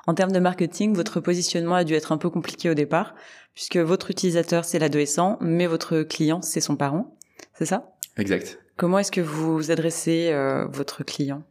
[0.07, 3.15] En termes de marketing, votre positionnement a dû être un peu compliqué au départ,
[3.55, 7.17] puisque votre utilisateur, c'est l'adolescent, mais votre client, c'est son parent.
[7.55, 7.93] C'est ça?
[8.17, 8.59] Exact.
[8.77, 11.43] Comment est-ce que vous adressez euh, votre client?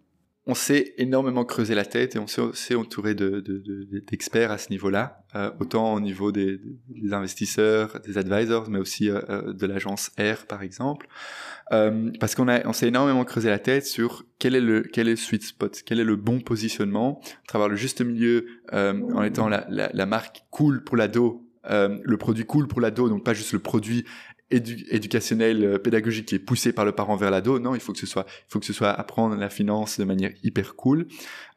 [0.49, 4.71] On s'est énormément creusé la tête et on s'est entouré d'experts de, de, à ce
[4.71, 6.59] niveau-là, euh, autant au niveau des,
[7.11, 11.07] investisseurs, des advisors, mais aussi euh, euh de l'agence R par exemple,
[11.71, 15.99] euh, parce qu'on s'est énormément creusé la tête sur quel est le sweet spot, quel
[15.99, 20.97] est le bon positionnement, travers le juste milieu euh, en étant la, marque cool pour
[20.97, 24.03] l'ado, le produit cool pour l'ado, donc pas juste le produit
[24.51, 27.59] éducationnel, euh, pédagogique qui est poussé par le parent vers l'ado.
[27.59, 30.05] Non, il faut que ce soit, il faut que ce soit apprendre la finance de
[30.05, 31.07] manière hyper cool.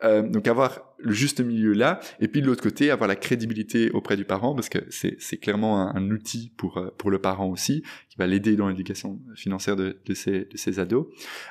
[0.04, 3.90] Euh, donc avoir le juste milieu là, et puis de l'autre côté avoir la crédibilité
[3.90, 7.48] auprès du parent parce que c'est c'est clairement un, outil pour euh, pour le parent
[7.48, 11.06] aussi qui va l'aider dans l'éducation financière de de ses de ses ados.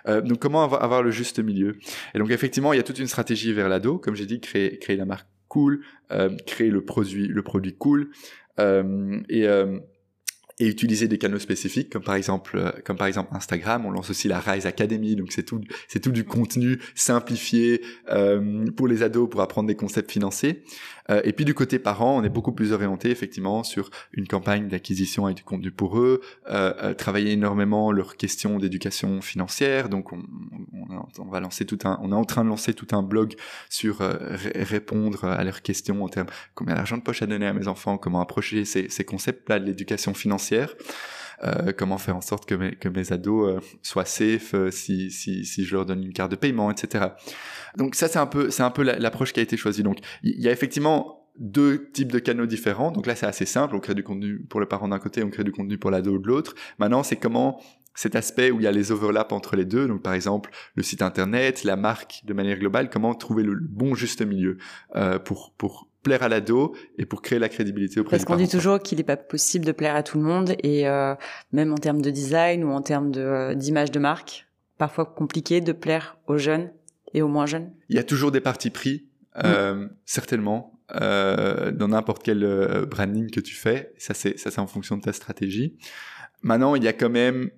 [0.07, 1.77] Euh, donc comment avoir, avoir le juste milieu?
[2.13, 4.77] Et donc effectivement il y a toute une stratégie vers l'ado, comme j'ai dit, créer
[4.79, 8.09] créer la marque cool, euh, créer le produit le produit cool
[8.59, 9.47] et
[10.61, 14.11] et utiliser des canaux spécifiques comme par exemple euh, comme par exemple Instagram on lance
[14.11, 19.01] aussi la Rise Academy donc c'est tout c'est tout du contenu simplifié euh, pour les
[19.01, 20.63] ados pour apprendre des concepts financiers
[21.09, 24.67] euh, et puis du côté parents, on est beaucoup plus orienté effectivement sur une campagne
[24.67, 26.21] d'acquisition et du contenu pour eux,
[26.97, 29.89] travailler énormément leurs questions d'éducation financière.
[29.89, 30.21] Donc on,
[31.19, 33.35] on, va lancer tout un, on est en train de lancer tout un blog
[33.69, 33.97] sur
[34.55, 37.97] répondre à leurs questions en termes combien d'argent de poche à donner à mes enfants,
[37.97, 40.50] comment approcher ces, ces concepts-là de l'éducation financière.
[40.53, 46.03] Euh, comment faire en sorte que mes, ados soient safe si, si, je leur donne
[46.03, 47.05] une carte de paiement, etc.
[47.77, 49.81] Donc ça, c'est un peu, un peu l'approche qui a été choisie.
[49.81, 52.91] Donc il y a effectivement deux types de canaux différents.
[52.91, 53.75] Donc là, c'est assez simple.
[53.75, 56.17] On crée du contenu pour le parent d'un côté, on crée du contenu pour l'ado
[56.17, 56.55] de l'autre.
[56.77, 57.61] Maintenant, c'est comment
[57.93, 60.83] cet aspect où il y a les overlaps entre les deux, donc par exemple le
[60.83, 64.57] site internet, la marque de manière globale, comment trouver le bon juste milieu
[64.95, 68.47] euh, pour pour plaire à l'ado et pour créer la crédibilité auprès Parce qu'on dit
[68.47, 71.15] toujours qu'il n'est pas possible de plaire à tout le monde et euh,
[71.51, 75.61] même en termes de design ou en termes de euh, d'image de marque, parfois compliqué
[75.61, 76.71] de plaire aux jeunes
[77.13, 79.05] et aux moins jeunes Il y a toujours des partis pris,
[79.43, 83.93] euh, certainement, euh, dans n'importe quel euh, branding que tu fais.
[83.97, 85.77] Ça, c'est ça, c'est en fonction de ta stratégie.
[86.41, 87.49] Maintenant, il y a quand même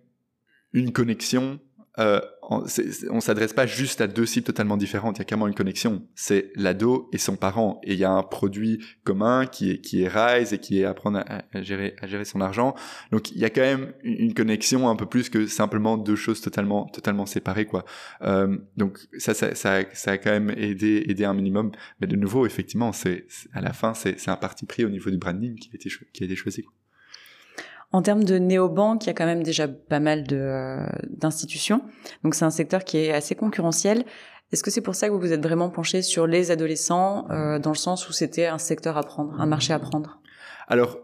[0.74, 1.60] une connexion
[2.00, 2.64] euh, on,
[3.10, 5.18] on s'adresse pas juste à deux cibles totalement différentes.
[5.18, 6.02] Il y a carrément une connexion.
[6.16, 10.02] C'est l'ado et son parent, et il y a un produit commun qui est qui
[10.02, 12.76] est Rise et qui est apprendre à, gérer à gérer son argent.
[13.12, 16.42] Donc il y a quand même une, connexion un peu plus que simplement deux choses
[16.42, 17.86] totalement totalement séparées quoi.
[18.24, 21.72] Euh, donc ça, ça ça a quand même aidé aidé un minimum.
[22.02, 25.12] Mais de nouveau effectivement c'est à la fin c'est c'est un parti pris au niveau
[25.12, 26.64] du branding qui a été qui a été choisi.
[26.64, 26.74] Quoi.
[27.94, 30.80] En termes de néobanques, il y a quand même déjà pas mal de,
[31.10, 31.84] d'institutions.
[32.24, 34.04] Donc c'est un secteur qui est assez concurrentiel.
[34.52, 37.60] Est-ce que c'est pour ça que vous vous êtes vraiment penché sur les adolescents, euh,
[37.60, 40.20] dans le sens où c'était un secteur à prendre, un marché à prendre?
[40.68, 40.98] Alors,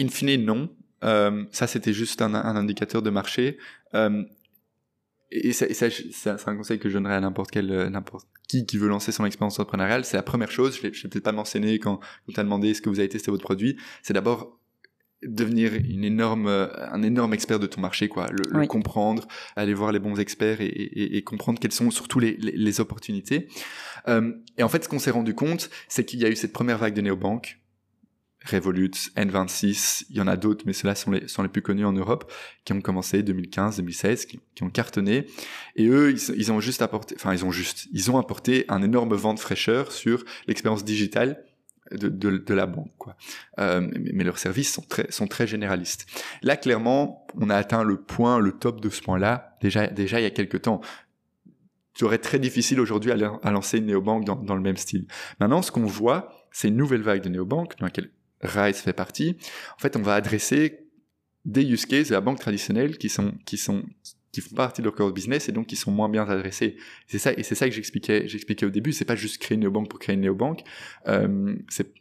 [0.00, 0.70] in fine, non.
[1.02, 3.58] Euh, ça, c'était juste un, un, indicateur de marché.
[3.94, 4.22] Euh,
[5.32, 8.78] et ça, ça c'est un conseil que je donnerais à n'importe quel, n'importe qui qui
[8.78, 10.04] veut lancer son expérience entrepreneuriale.
[10.04, 10.76] C'est la première chose.
[10.76, 13.30] Je ne l'ai peut-être pas mentionné quand vous t'avez demandé est-ce que vous avez testé
[13.30, 13.76] votre produit.
[14.02, 14.58] C'est d'abord
[15.22, 18.26] devenir une énorme, euh, un énorme expert de ton marché, quoi.
[18.30, 19.26] Le, comprendre,
[19.56, 22.80] aller voir les bons experts et, et, et comprendre quelles sont surtout les, les, les
[22.80, 23.48] opportunités.
[24.06, 26.52] Euh, et en fait, ce qu'on s'est rendu compte, c'est qu'il y a eu cette
[26.52, 27.58] première vague de néobanques,
[28.46, 31.84] Revolut, N26, il y en a d'autres, mais ceux-là sont les, sont les plus connus
[31.84, 32.32] en Europe,
[32.64, 35.26] qui ont commencé 2015, 2016, qui, qui ont cartonné.
[35.76, 38.82] Et eux, ils, ils, ont juste apporté, enfin, ils ont juste, ils ont apporté un
[38.82, 41.44] énorme vent de fraîcheur sur l'expérience digitale
[41.92, 42.88] de, la banque.
[43.58, 46.06] Euh, mais, leurs services sont très, généralistes.
[46.42, 50.24] Là, clairement, on a atteint le point, le top de ce point-là, déjà, déjà il
[50.24, 50.80] y a quelques temps.
[51.94, 55.06] Serait très difficile aujourd'hui à, à, lancer une néobanque dans, dans le même style.
[55.40, 58.10] Maintenant, ce qu'on voit, c'est une nouvelle vague de néobanques dans laquelle
[58.40, 59.36] Rise fait partie.
[59.76, 60.88] En fait, on va adresser
[61.44, 63.82] des use cases de la banque traditionnelle qui sont, qui sont,
[64.32, 66.76] qui font partie de leur core business et donc qui sont moins bien adressés.
[67.06, 68.92] C'est ça et c'est ça que j'expliquais j'expliquais au début.
[68.92, 70.62] C'est pas juste créer une néobanque pour créer une néobanque.
[71.06, 71.92] Euh, c'est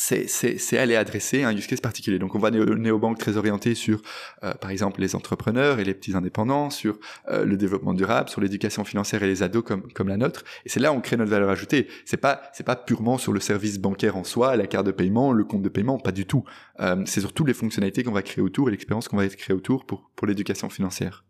[0.00, 2.18] c'est aller adresser un use case particulier.
[2.18, 4.00] Donc on voit Néobank très orienté sur,
[4.42, 6.98] euh, par exemple, les entrepreneurs et les petits indépendants, sur
[7.28, 10.44] euh, le développement durable, sur l'éducation financière et les ados comme, comme la nôtre.
[10.64, 11.86] Et c'est là où on crée notre valeur ajoutée.
[12.06, 15.32] C'est pas c'est pas purement sur le service bancaire en soi, la carte de paiement,
[15.32, 16.44] le compte de paiement, pas du tout.
[16.80, 19.54] Euh, c'est sur toutes les fonctionnalités qu'on va créer autour et l'expérience qu'on va créer
[19.54, 21.24] autour pour pour l'éducation financière.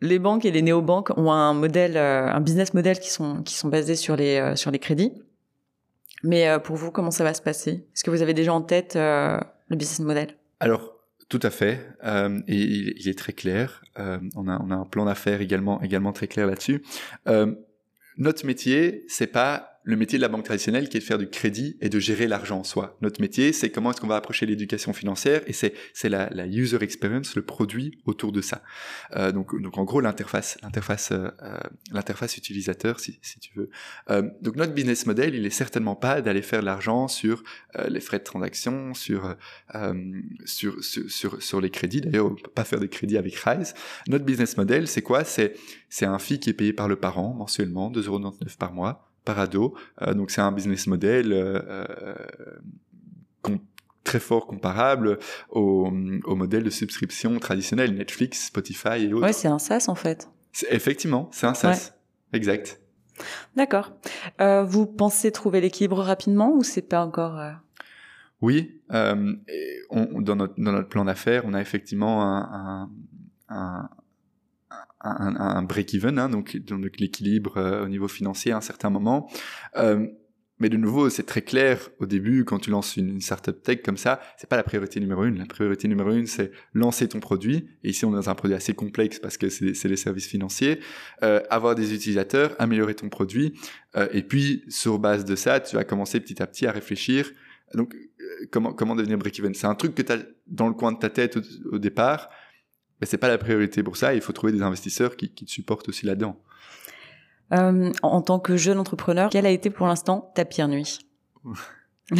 [0.00, 3.68] Les banques et les néobanques ont un modèle, un business model qui sont qui sont
[3.68, 5.12] basés sur les sur les crédits.
[6.22, 7.86] Mais euh, pour vous, comment ça va se passer?
[7.94, 9.38] Est-ce que vous avez déjà en tête euh,
[9.68, 10.28] le business model?
[10.60, 10.94] Alors,
[11.28, 11.86] tout à fait.
[12.04, 13.84] Euh, il, est très clair.
[13.96, 16.82] on, a, on a un plan d'affaires également, également très clair là-dessus.
[18.16, 21.30] notre métier, c'est pas le métier de la banque traditionnelle qui est de faire du
[21.30, 22.98] crédit et de gérer l'argent en soi.
[23.00, 26.46] Notre métier, c'est comment est-ce qu'on va approcher l'éducation financière et c'est c'est la, la,
[26.46, 28.62] user experience, le produit autour de ça.
[29.16, 31.58] Euh, donc donc en gros l'interface l'interface euh, euh
[31.90, 33.70] l'interface utilisateur si si tu veux.
[34.10, 37.42] Euh, donc notre business model, il est certainement pas d'aller faire de l'argent sur
[37.78, 39.36] euh, les frais de transaction, sur,
[40.44, 42.02] sur sur sur sur les crédits.
[42.02, 43.72] D'ailleurs, on peut pas faire des crédits avec Rise.
[44.06, 45.24] Notre business model, c'est quoi?
[45.24, 45.54] C'est
[45.88, 49.74] c'est un fee qui est payé par le parent mensuellement, 2,99€ par mois par ado.
[50.00, 53.56] Euh, donc c'est un business model euh, euh,
[54.04, 55.18] très fort comparable
[55.50, 55.92] au,
[56.24, 59.26] au, modèle de subscription traditionnel, Netflix, Spotify et autres.
[59.26, 60.30] Ouais, c'est un SaaS en fait.
[60.70, 61.92] Effectivement, c'est un SaaS.
[62.32, 62.80] Exact.
[63.54, 63.92] D'accord.
[64.40, 67.38] Euh, vous pensez trouver l'équilibre rapidement ou c'est pas encore
[68.40, 69.34] Oui, euh,
[69.90, 72.88] on, dans, notre, dans notre plan d'affaires, on a effectivement un,
[73.50, 73.90] un, un,
[75.00, 79.30] un break-even, hein, donc, donc l'équilibre euh, au niveau financier à un certain moment.
[79.76, 80.08] Euh,
[80.60, 83.96] mais de nouveau, c'est très clair au début quand tu lances une, startup tech comme
[83.96, 85.38] ça, c'est pas la priorité numéro une.
[85.38, 87.68] La priorité numéro une, c'est lancer ton produit.
[87.84, 90.80] Et ici, on est dans un produit assez complexe parce que c'est les services financiers.
[91.22, 93.54] Euh, avoir des utilisateurs, améliorer ton produit,
[93.96, 97.30] euh, et puis sur base de ça, tu vas commencer petit à petit à réfléchir.
[97.74, 99.54] Donc, euh, comment comment devenir break-even?
[99.54, 100.18] C'est un truc que tu as
[100.48, 101.38] dans le coin de ta tête
[101.70, 102.30] au départ
[103.00, 104.14] mais c'est pas la priorité pour ça.
[104.14, 106.40] Il faut trouver des investisseurs qui, qui te supportent aussi là-dedans.
[107.52, 110.98] Euh, en tant que jeune entrepreneur, quelle a été pour l'instant ta pire nuit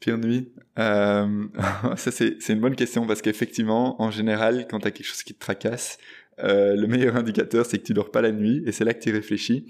[0.00, 1.46] Pire nuit euh,
[1.96, 5.34] Ça, c'est une bonne question parce qu'effectivement, en général, quand tu as quelque chose qui
[5.34, 5.98] te tracasse,
[6.40, 9.00] euh, le meilleur indicateur, c'est que tu dors pas la nuit et c'est là que
[9.00, 9.66] tu réfléchis.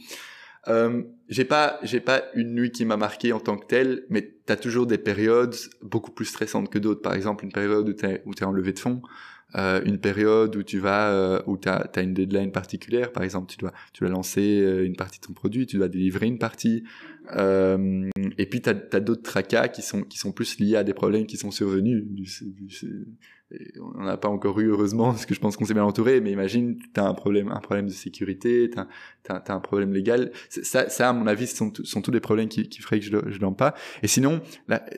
[0.66, 4.34] Euh, j'ai pas, j'ai pas une nuit qui m'a marqué en tant que telle, mais
[4.46, 7.00] tu as toujours des périodes beaucoup plus stressantes que d'autres.
[7.00, 9.00] Par exemple, une période où tu es en levée de fonds,
[9.56, 13.12] euh, une période où tu vas euh, où tu as, une deadline particulière.
[13.12, 15.88] Par exemple tu dois tu dois lancer euh, une partie de ton produit tu dois
[15.88, 16.84] délivrer une partie.
[17.36, 20.94] Euh, et puis tu as, d'autres tracas qui sont qui sont plus liés à des
[20.94, 22.04] problèmes qui sont survenus
[23.80, 26.30] on n'a pas encore eu heureusement parce que je pense qu'on s'est bien entouré mais
[26.30, 28.86] imagine tu as un problème un problème de sécurité tu as,
[29.34, 30.30] as, un problème légal.
[30.50, 33.16] Ça, ça à mon avis sont, sont tous des problèmes qui, qui feraient que je,
[33.30, 33.74] je dors pas.
[34.02, 34.42] Et sinon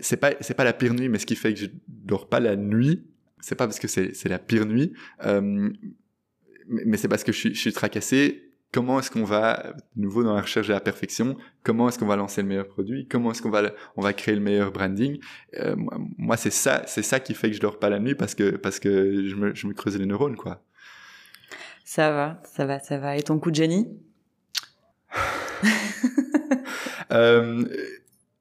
[0.00, 2.40] c'est pas c'est pas la pire nuit mais ce qui fait que je dors pas
[2.40, 3.04] la nuit
[3.40, 4.92] c'est pas parce que c'est la pire nuit,
[5.24, 5.70] euh,
[6.66, 8.46] mais c'est parce que je suis, je suis tracassé.
[8.72, 12.06] Comment est-ce qu'on va, de nouveau dans la recherche de la perfection, comment est-ce qu'on
[12.06, 15.18] va lancer le meilleur produit, comment est-ce qu'on va, on va créer le meilleur branding?
[15.58, 15.74] Euh,
[16.16, 18.56] moi, c'est ça, c'est ça qui fait que je dors pas la nuit parce que
[18.56, 20.62] parce que je me, je me creuse les neurones, quoi.
[21.84, 23.16] Ça va, ça va, ça va.
[23.16, 23.88] Et ton coup de génie?
[27.12, 27.64] Euh,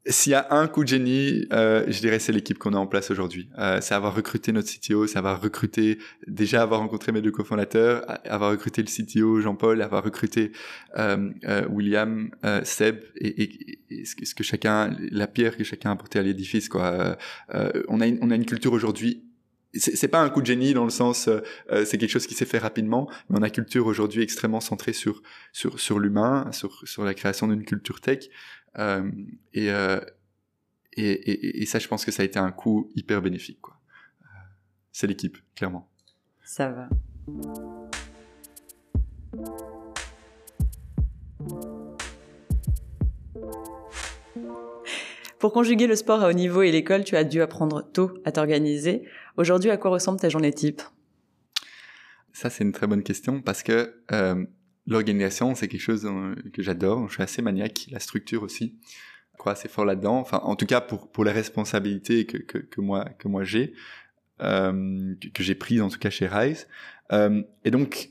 [0.05, 2.87] s'il y a un coup de génie, euh, je dirais c'est l'équipe qu'on a en
[2.87, 3.49] place aujourd'hui.
[3.57, 8.05] Euh, c'est avoir recruté notre CTO, c'est avoir recruté, déjà avoir rencontré mes deux cofondateurs,
[8.25, 10.51] avoir recruté le CTO Jean-Paul, avoir recruté
[10.97, 15.89] euh, euh William, euh, Seb et, et, et, ce que chacun, la pierre que chacun
[15.89, 16.69] a apporté à l'édifice.
[16.69, 17.17] Quoi.
[17.53, 19.23] Euh, on a une, on a une culture aujourd'hui
[19.73, 22.45] c'est pas un coup de génie dans le sens euh, c'est quelque chose qui s'est
[22.45, 25.21] fait rapidement mais on a culture aujourd'hui extrêmement centrée sur
[25.53, 28.29] sur sur l'humain sur sur la création d'une culture tech
[28.77, 29.09] euh,
[29.57, 30.01] euh,
[30.93, 33.61] et, et, et, ça, je pense que ça a été un coup hyper bénéfique.
[33.61, 33.79] Quoi.
[34.21, 34.25] Euh,
[34.91, 35.89] c'est l'équipe, clairement.
[36.43, 36.89] Ça va.
[45.39, 48.31] Pour conjuguer le sport à haut niveau et l'école, tu as dû apprendre tôt à
[48.33, 49.07] t'organiser.
[49.37, 50.81] Aujourd'hui, à quoi ressemble ta journée type?
[52.33, 54.45] Ça, c'est une très bonne question parce que euh,
[54.89, 57.07] L'organisation, c'est quelque chose euh, que j'adore.
[57.07, 57.85] Je suis assez maniaque.
[57.91, 58.75] La structure aussi.
[59.33, 60.17] Je crois assez fort là-dedans.
[60.17, 63.73] Enfin, en tout cas, pour, pour les responsabilités que, que, moi, que moi j'ai,
[64.41, 66.67] euh, que, j'ai prises en tout cas chez Rise.
[67.11, 68.09] Euh, et donc,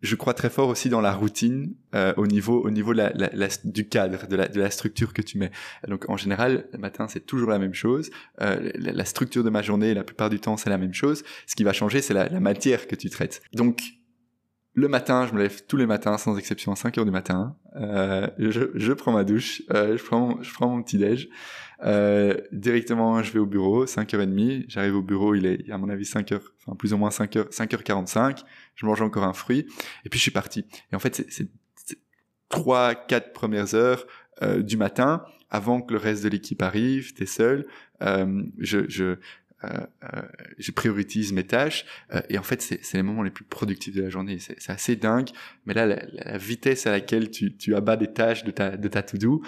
[0.00, 1.74] je crois très fort aussi dans la routine
[2.16, 5.50] au niveau au niveau du cadre de la, de la structure que tu mets.
[5.88, 8.10] Donc en général, le matin c'est toujours la même chose.
[8.38, 11.24] La, structure de ma journée, la plupart du temps, c'est la même chose.
[11.46, 13.40] Ce qui va changer, c'est la, matière que tu traites.
[13.54, 13.95] Donc
[14.76, 17.56] le matin, je me lève tous les matins, sans exception, à 5 heures du matin.
[17.76, 21.30] Euh, je, je, prends ma douche, euh, je, prends je prends mon petit déj.
[21.82, 24.66] Euh, directement, je vais au bureau, 5h30.
[24.68, 28.44] J'arrive au bureau, il est, à mon avis, 5h, enfin, plus ou moins 5h, 5h45.
[28.74, 29.66] Je mange encore un fruit.
[30.04, 30.66] Et puis, je suis parti.
[30.92, 31.48] Et en fait, c'est
[32.50, 34.06] trois, quatre premières heures
[34.42, 37.66] euh, du matin, avant que le reste de l'équipe arrive, t'es seul.
[38.02, 39.16] Euh, je, je,
[40.58, 44.02] je priorise mes tâches euh, et en fait c'est les moments les plus productifs de
[44.02, 44.38] la journée.
[44.38, 45.30] C'est assez dingue
[45.64, 48.88] mais là la, la, vitesse à laquelle tu, tu abats des tâches de ta de
[48.88, 49.42] ta to do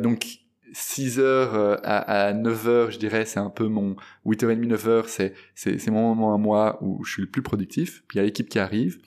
[0.00, 0.26] donc
[0.72, 5.08] 6 heures à, à 9 heures je dirais c'est un peu mon 8h30 9 heures
[5.08, 8.02] c'est c'est mon moment à moi où je suis le plus productif.
[8.08, 8.98] Puis il y a l'équipe qui arrive.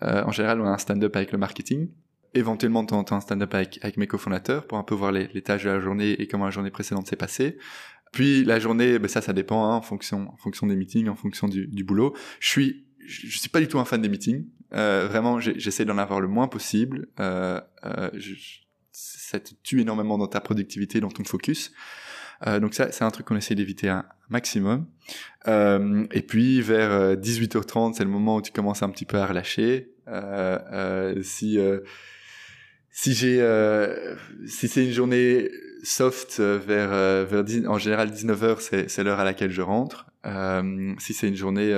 [0.00, 1.88] En général on a un stand-up avec le marketing.
[2.34, 5.42] Éventuellement de temps un stand-up avec, avec mes cofondateurs pour un peu voir les, les,
[5.42, 7.58] tâches de la journée et comment la journée précédente s'est passée.
[8.12, 11.16] Puis la journée, ben ça, ça dépend hein, en fonction, en fonction des meetings, en
[11.16, 12.14] fonction du, du boulot.
[12.40, 14.46] Je suis, je suis pas du tout un fan des meetings.
[14.74, 17.08] Euh, vraiment, j'essaie d'en avoir le moins possible.
[17.20, 18.34] Euh, euh, je,
[18.92, 21.72] ça te tue énormément dans ta productivité, dans ton focus.
[22.46, 24.86] Euh, donc ça, c'est un truc qu'on essaie d'éviter un maximum.
[25.46, 29.18] Euh, et puis vers 18h30, euh, c'est le moment où tu commences un petit peu
[29.18, 29.92] à relâcher.
[31.22, 31.58] si
[32.90, 33.44] si j'ai
[34.46, 35.50] si c'est une journée
[35.82, 40.06] soft euh, vers, euh, en général 19h, c'est l'heure à laquelle je rentre.
[40.26, 41.74] Euh, si c'est une journée,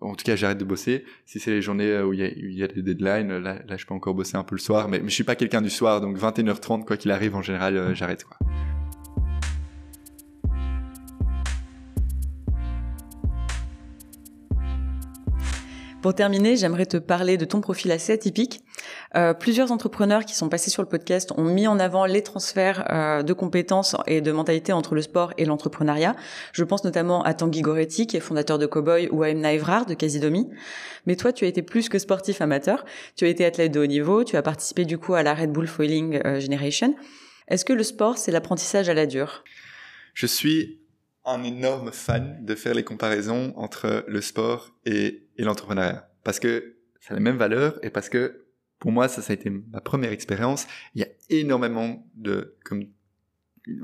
[0.00, 1.04] en tout cas, j'arrête de bosser.
[1.24, 4.36] Si c'est les journées où il y a, des deadlines, là, je peux encore bosser
[4.36, 6.96] un peu le soir, mais, mais je suis pas quelqu'un du soir, donc 21h30, quoi
[6.96, 8.24] qu'il arrive, en général, j'arrête.
[16.02, 18.60] Pour terminer, j'aimerais te parler de ton profil assez atypique.
[19.14, 22.84] Euh, plusieurs entrepreneurs qui sont passés sur le podcast ont mis en avant les transferts
[22.90, 26.16] euh, de compétences et de mentalité entre le sport et l'entrepreneuriat.
[26.52, 29.86] Je pense notamment à Tanguy Goretti, qui est fondateur de Cowboy, ou à Emna Evrard
[29.86, 30.48] de Casidomi.
[31.06, 32.84] Mais toi, tu as été plus que sportif amateur.
[33.16, 34.24] Tu as été athlète de haut niveau.
[34.24, 36.94] Tu as participé du coup à la Red Bull Foiling euh, Generation.
[37.48, 39.44] Est-ce que le sport, c'est l'apprentissage à la dure?
[40.14, 40.80] Je suis
[41.24, 46.08] un énorme fan de faire les comparaisons entre le sport et, et l'entrepreneuriat.
[46.24, 48.45] Parce que ça a les mêmes valeurs et parce que
[48.78, 50.66] pour moi, ça, ça a été ma première expérience.
[50.94, 52.84] Il y a énormément de, comme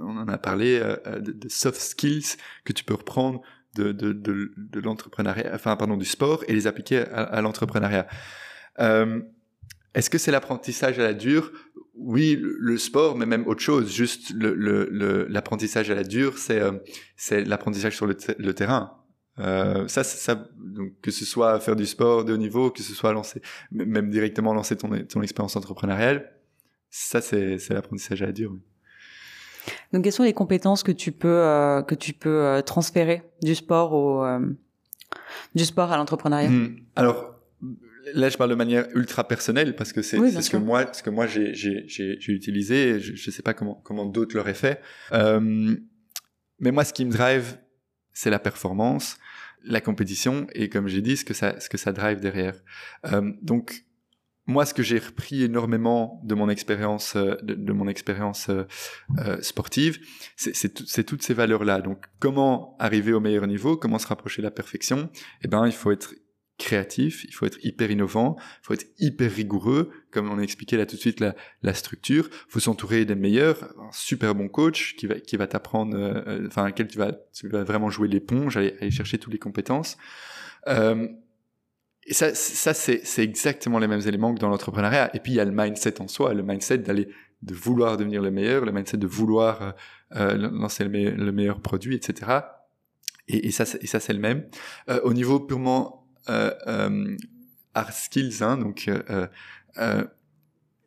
[0.01, 3.43] on en a parlé, euh, euh, de, soft skills que tu peux reprendre
[3.75, 8.07] de, l'entrepreneuriat, enfin, pardon, du sport et les appliquer à, l'entrepreneuriat.
[8.81, 9.23] Euh,
[9.95, 11.51] Est-ce que c'est l'apprentissage à la dure?
[11.95, 13.91] Oui, le sport, mais même autre chose.
[13.91, 19.02] Juste l'apprentissage à la dure, c'est l'apprentissage sur le terrain.
[19.39, 22.95] Euh, ça, ça donc, que ce soit faire du sport de haut niveau, que ce
[22.95, 26.33] soit lancer, même directement lancer ton, ton expérience entrepreneuriale,
[26.91, 28.55] ça c'est l'apprentissage à la dure.
[29.93, 33.55] Donc, quelles sont les compétences que tu peux euh, que tu peux euh, transférer du
[33.55, 34.25] sport au
[35.55, 36.51] du sport à l'entrepreneuriat?
[36.51, 36.77] Mmh.
[36.97, 37.37] Alors,
[38.15, 41.11] là je parle de manière ultra personnelle parce que c'est ce que moi ce que
[41.11, 41.53] moi j'ai
[42.29, 44.81] utilisé je, je sais pas comment comment d'autres l'auraient fait
[45.13, 47.59] mais moi ce qui me drive
[48.13, 49.19] c'est la performance
[49.65, 52.55] la compétition et comme j'ai dit ce que ça ce que ça drive derrière.
[53.13, 53.85] Euh, donc
[54.47, 60.01] moi, ce que j'ai repris énormément de mon expérience, euh, de, mon expérience euh sportive,
[60.35, 61.81] c'est toutes ces valeurs-là.
[61.81, 65.11] Donc, comment arriver au meilleur niveau, comment se rapprocher de la perfection?
[65.43, 66.15] Eh ben, il faut être
[66.63, 70.77] créatif, il faut être hyper innovant, il faut être hyper rigoureux, comme on a expliqué
[70.77, 72.29] là tout de suite la, structure.
[72.31, 76.47] Il faut s'entourer des meilleurs, un super bon coach qui va qui va t'apprendre, euh,
[76.47, 79.97] enfin lequel tu vas tu vas vraiment jouer l'éponge, aller, chercher toutes les compétences.
[80.69, 81.09] Euh,
[82.05, 85.15] et ça, c'est, c'est exactement les mêmes éléments que dans l'entrepreneuriat.
[85.15, 87.09] Et puis il y a le mindset en soi, le mindset d'aller
[87.43, 89.75] de vouloir devenir le meilleur, le mindset de vouloir
[90.17, 92.41] euh, lancer le, meilleur, le meilleur produit, etc.
[93.29, 94.47] Et, ça, et ça c'est le même.
[95.05, 99.27] Au niveau purement hard skills, hein, donc euh,
[99.79, 100.05] euh,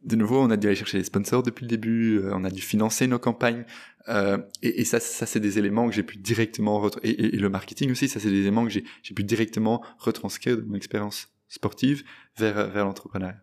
[0.04, 2.62] de nouveau, on a dû aller chercher des sponsors depuis le début, on a dû
[2.62, 3.66] financer nos campagnes,
[4.08, 7.50] euh, et, et, ça, ça c'est des éléments que j'ai pu directement et, et, le
[7.50, 8.84] marketing aussi, ça c'est des éléments que j'ai
[9.16, 12.04] pu directement retranscrire de mon expérience sportive
[12.38, 13.38] vers vers l'entrepreneuriat.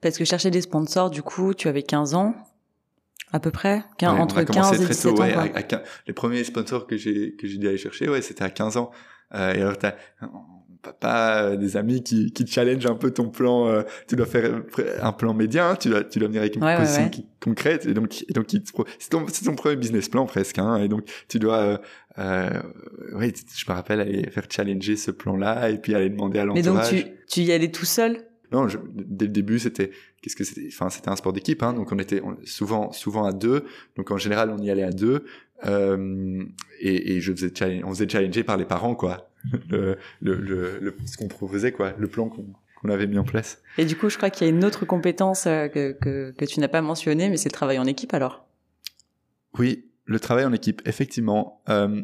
[0.00, 2.34] Parce que chercher des sponsors, du coup, tu avais 15 ans
[3.32, 5.16] à peu près, entre 15 et 17 ans.
[5.16, 5.52] Ouais,
[6.06, 8.90] les premiers sponsors que j'ai que j'ai dû aller chercher, ouais, c'était à 15 ans.
[9.34, 9.94] Euh, et alors t'as
[10.84, 13.68] papa, euh, des amis qui, qui challenge un peu ton plan.
[13.68, 14.62] Euh, tu dois faire
[15.02, 17.10] un plan média, hein, tu dois, tu dois venir avec une proposition
[17.40, 17.86] concrète.
[17.86, 20.58] Et donc, et donc c'est ton, c'est ton premier business plan presque.
[20.58, 21.80] Hein, et donc, tu dois,
[22.18, 22.50] euh,
[23.14, 26.92] oui, je me rappelle aller faire challenger ce plan-là et puis aller demander à l'entourage.
[26.92, 28.18] Mais donc, tu, tu y allais tout seul?
[28.54, 29.90] Non, je, dès le début, c'était
[30.22, 30.68] qu'est-ce que c'était?
[30.68, 33.64] Enfin, c'était un sport d'équipe, hein, donc on était souvent souvent à deux.
[33.96, 35.24] Donc en général, on y allait à deux.
[35.66, 36.44] Euh,
[36.80, 39.30] et, et, je faisais on faisait challenger par les parents, quoi.
[39.70, 42.46] le, le, le, ce qu'on proposait, quoi, le plan qu'on
[42.80, 43.62] qu'on avait mis en place.
[43.78, 46.44] Et du coup, je crois qu'il y a une autre compétence euh, que, que, que
[46.44, 48.46] tu n'as pas mentionnée, mais c'est le travail en équipe alors?
[49.58, 51.62] Oui, le travail en équipe, effectivement.
[51.68, 52.02] Euh,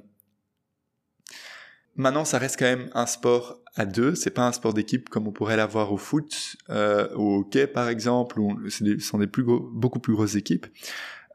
[2.01, 4.15] maintenant, ça reste quand même un sport à deux.
[4.15, 7.89] C'est pas un sport d'équipe comme on pourrait l'avoir au foot, euh, au hockey par
[7.89, 10.67] exemple, où ce sont des plus gros, beaucoup plus grosses équipes.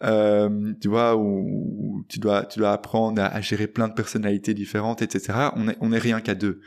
[0.03, 5.01] Euh, tu vois, où, tu dois, tu dois apprendre à, gérer plein de personnalités différentes,
[5.01, 5.49] etc.
[5.55, 6.61] On est, on est rien qu'à deux.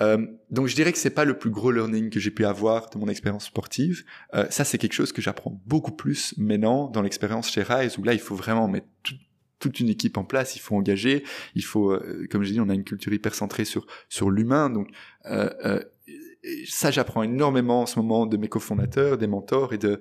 [0.00, 2.90] Euh, donc je dirais que c'est pas le plus gros learning que j'ai pu avoir
[2.90, 4.04] de mon expérience sportive.
[4.34, 8.02] Euh, ça c'est quelque chose que j'apprends beaucoup plus maintenant dans l'expérience chez Rise où
[8.02, 8.86] là il faut vraiment mettre
[9.58, 12.68] toute une équipe en place, il faut engager, il faut, euh, comme j'ai dit, on
[12.68, 14.88] a une culture hyper centrée sur sur l'humain, donc
[15.26, 15.80] euh, euh,
[16.66, 20.00] ça j'apprends énormément en ce moment de mes cofondateurs, des mentors et de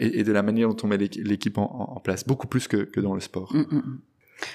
[0.00, 3.14] et, de la manière dont on met l'équipe en, place, beaucoup plus que, que dans
[3.14, 3.54] le sport.
[3.54, 4.00] Mmh, mmh, mmh.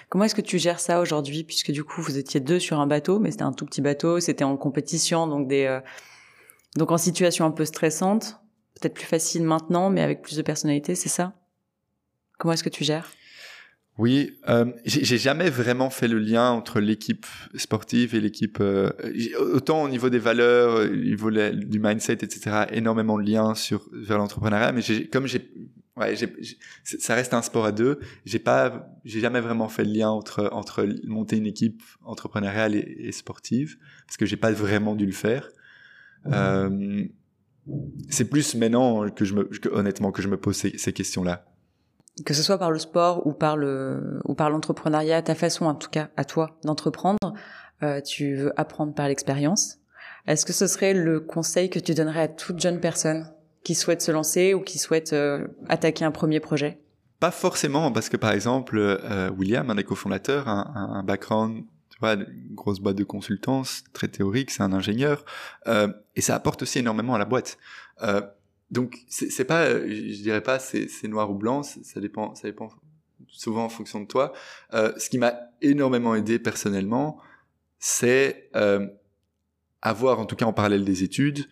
[0.10, 2.88] Comment est-ce que tu gères ça aujourd'hui, puisque du coup vous étiez deux sur un
[2.88, 5.80] bateau, mais c'était un tout petit bateau, c'était en compétition, donc des
[6.76, 8.42] donc en situation un peu stressante,
[8.76, 11.34] peut-être plus facile maintenant, mais avec plus de personnalité, c'est ça?
[12.38, 13.12] Comment est-ce que tu gères?
[13.98, 17.26] Oui, euh, j'ai jamais vraiment fait le lien entre l'équipe
[17.56, 18.58] sportive et l'équipe.
[18.60, 18.90] Euh,
[19.40, 22.66] autant au niveau des valeurs, au niveau du mindset, etc.
[22.72, 25.50] Énormément de liens sur vers l'entrepreneuriat, mais comme j'ai,
[25.96, 26.14] ouais,
[26.84, 28.00] ça reste un sport à deux.
[28.26, 33.14] J'ai pas, j'ai jamais vraiment fait le lien entre entre monter une équipe entrepreneuriale et,
[33.14, 33.78] sportive
[34.08, 35.48] parce que j'ai pas vraiment dû le faire.
[36.28, 37.06] Euh,
[38.10, 41.46] c'est plus maintenant que je me, que, honnêtement, que je me pose ces, ces questions-là
[42.24, 45.76] que ce soit par le sport ou par le ou par l'entrepreneuriat, ta façon en
[45.76, 47.34] tout cas à toi d'entreprendre,
[47.84, 49.80] euh, tu veux apprendre par l'expérience.
[50.28, 53.32] Est-ce que ce serait le conseil que tu donnerais à toute jeune personne
[53.64, 56.80] qui souhaite se lancer ou qui souhaite euh, attaquer un premier projet?
[57.20, 61.64] Pas forcément, parce que par exemple, euh, William, un des cofondateurs, un, un background
[61.96, 65.24] tu vois, une grosse boîte de consultance, très théorique, c'est un ingénieur,
[65.68, 65.88] euh,
[66.18, 67.58] et ça apporte aussi énormément à la boîte.
[68.72, 72.70] Euh, donc c'est pas, je dirais pas c'est noir ou blanc, ça dépend, ça dépend
[73.28, 74.34] souvent en fonction de toi.
[74.74, 77.20] Euh, ce qui m'a énormément aidé personnellement,
[77.80, 78.88] c'est euh,
[79.82, 81.46] avoir, en tout cas en parallèle des études,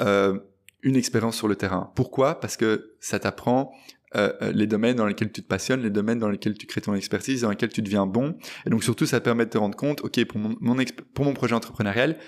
[0.00, 0.38] euh,
[0.82, 1.92] une expérience sur le terrain.
[1.94, 2.40] Pourquoi?
[2.40, 3.72] Parce que ça t'apprend
[4.14, 6.80] euh, euh, les domaines dans lesquels tu te passionnes, les domaines dans lesquels tu crées
[6.80, 8.36] ton expertise, dans lesquels tu deviens bon.
[8.66, 12.18] Et donc surtout, ça te permet de te rendre compte, ok, pour mon projet entrepreneurial,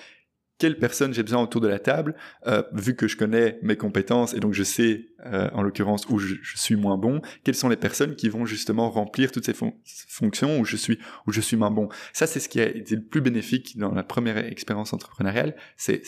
[0.58, 2.14] quelle personne j'ai besoin autour de la table,
[2.46, 6.18] euh, vu que je connais mes compétences et donc je sais, euh, en l'occurrence, où
[6.18, 10.58] je, suis moins bon, quelles sont les personnes qui vont justement remplir toutes ces fonctions
[10.58, 11.88] où je suis où je suis moins bon?
[12.12, 16.02] Ça, c'est ce qui a été le plus bénéfique dans la première expérience entrepreneuriale, c'est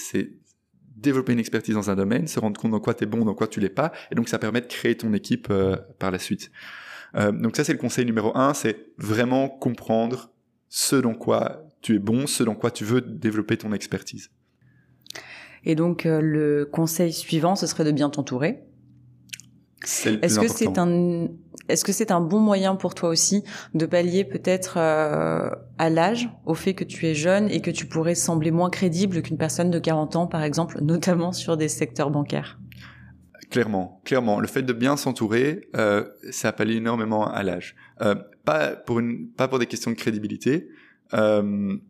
[0.97, 3.35] développer une expertise dans un domaine, se rendre compte dans quoi tu es bon, dans
[3.35, 6.19] quoi tu l'es pas, et donc ça permet de créer ton équipe euh, par la
[6.19, 6.51] suite.
[7.15, 10.33] donc ça, c'est le conseil numéro un, c'est vraiment comprendre
[10.69, 14.31] ce dans quoi tu es bon, ce dans quoi tu veux développer ton expertise.
[15.65, 18.63] Et donc euh, le conseil suivant, ce serait de bien t'entourer.
[19.83, 21.29] Est-ce que c'est un
[21.69, 23.45] est-ce que c'est un bon moyen pour toi aussi
[23.75, 27.87] de pallier peut-être euh, à l'âge, au fait que tu es jeune et que tu
[27.87, 32.11] pourrais sembler moins crédible qu'une personne de 40 ans par exemple, notamment sur des secteurs
[32.11, 32.59] bancaires?
[33.51, 37.75] Clairement, clairement, le fait de bien s'entourer, euh, ça pallie énormément à l'âge.
[38.01, 40.69] Euh, pas pour une, pas pour des questions de crédibilité,
[41.11, 41.81] parce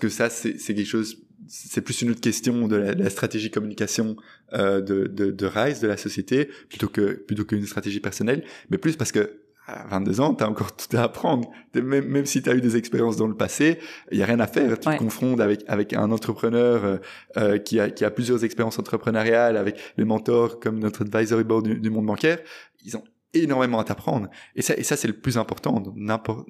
[0.00, 4.16] que ça c'est quelque chose c'est plus une autre question de la, stratégie communication
[4.52, 8.78] euh, de, de, de Rise, de la société, plutôt que plutôt qu'une stratégie personnelle, mais
[8.78, 11.50] plus parce que à 22 ans, tu as encore tout à apprendre.
[11.74, 13.78] Même, même si tu as eu des expériences dans le passé,
[14.12, 14.78] il y a rien à faire.
[14.78, 16.96] Tu te confrontes avec avec un entrepreneur euh,
[17.38, 21.64] euh, qui a qui a plusieurs expériences entrepreneuriales, avec les mentors comme notre advisory board
[21.64, 22.38] du, du monde bancaire.
[22.84, 24.28] Ils ont énormément à t'apprendre.
[24.54, 25.82] Et ça, et ça c'est le plus important.
[25.96, 26.46] N'importe,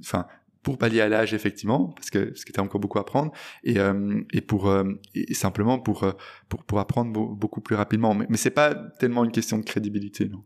[0.00, 0.26] enfin,
[0.66, 3.30] pour pallier à l'âge effectivement parce que que tu as encore beaucoup à apprendre
[3.62, 4.82] et euh, et pour euh,
[5.14, 6.10] et simplement pour euh,
[6.48, 10.28] pour pour apprendre beaucoup plus rapidement mais, mais c'est pas tellement une question de crédibilité
[10.28, 10.42] non.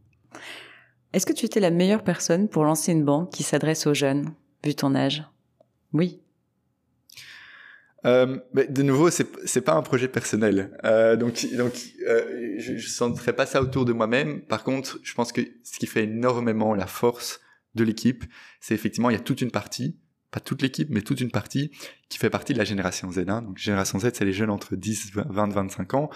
[1.14, 4.34] Est-ce que tu étais la meilleure personne pour lancer une banque qui s'adresse aux jeunes
[4.62, 5.24] vu ton âge?
[5.94, 6.20] Oui.
[8.04, 11.74] Euh, mais de nouveau, c'est c'est pas un projet personnel, euh, donc donc
[12.08, 14.42] euh, je, je sentirais pas ça autour de moi-même.
[14.42, 17.40] Par contre, je pense que ce qui fait énormément la force
[17.74, 18.24] de l'équipe,
[18.60, 19.98] c'est effectivement il y a toute une partie
[20.30, 21.70] pas toute l'équipe, mais toute une partie
[22.08, 23.24] qui fait partie de la génération Z.
[23.28, 23.42] Hein.
[23.42, 26.10] Donc génération Z, c'est les jeunes entre 10, 20, 25 ans.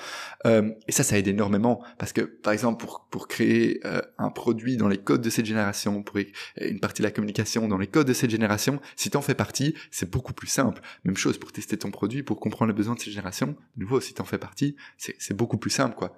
[0.46, 4.30] Euh, et ça, ça aide énormément parce que, par exemple, pour pour créer euh, un
[4.30, 6.18] produit dans les codes de cette génération, pour
[6.60, 9.74] une partie de la communication dans les codes de cette génération, si t'en fais partie,
[9.90, 10.80] c'est beaucoup plus simple.
[11.04, 13.56] Même chose pour tester ton produit, pour comprendre les besoins de cette génération.
[13.76, 16.16] De nouveau, si t'en fais partie, c'est beaucoup plus simple, quoi.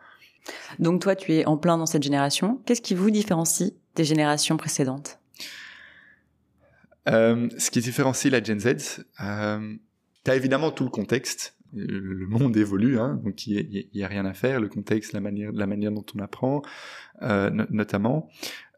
[0.79, 2.61] Donc toi, tu es en plein dans cette génération.
[2.67, 5.19] Qu'est-ce qui vous différencie des générations précédentes?
[7.09, 9.75] Euh, ce qui différencie la Gen Z, euh,
[10.25, 11.57] tu as évidemment tout le contexte.
[11.73, 15.53] le monde évolue, hein, donc il n'y a, rien à faire, le contexte, la manière,
[15.53, 16.63] la manière dont on apprend,
[17.23, 18.29] euh, notamment.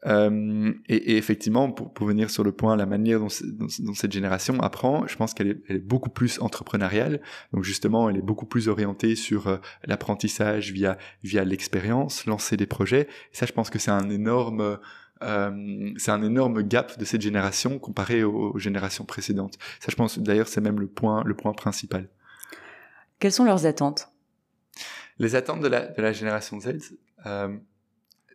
[0.05, 4.59] Euh, et, effectivement, pour, pour, venir sur le point, la manière dont, dont, cette génération
[4.61, 7.21] apprend, je pense qu'elle est, est, beaucoup plus entrepreneuriale.
[7.53, 12.65] Donc justement, elle est beaucoup plus orientée sur euh, l'apprentissage via via l'expérience, lancer des
[12.65, 13.01] projets.
[13.33, 14.79] Et ça, je pense que c'est un énorme
[15.23, 19.57] euh, c'est un énorme gap de cette génération comparé aux, aux générations précédentes.
[19.79, 22.09] Ça, je pense d'ailleurs, c'est même le point le point principal.
[23.19, 24.09] Quelles sont leurs attentes?
[25.17, 26.77] Les attentes de la, de la génération Z,
[27.25, 27.57] euh,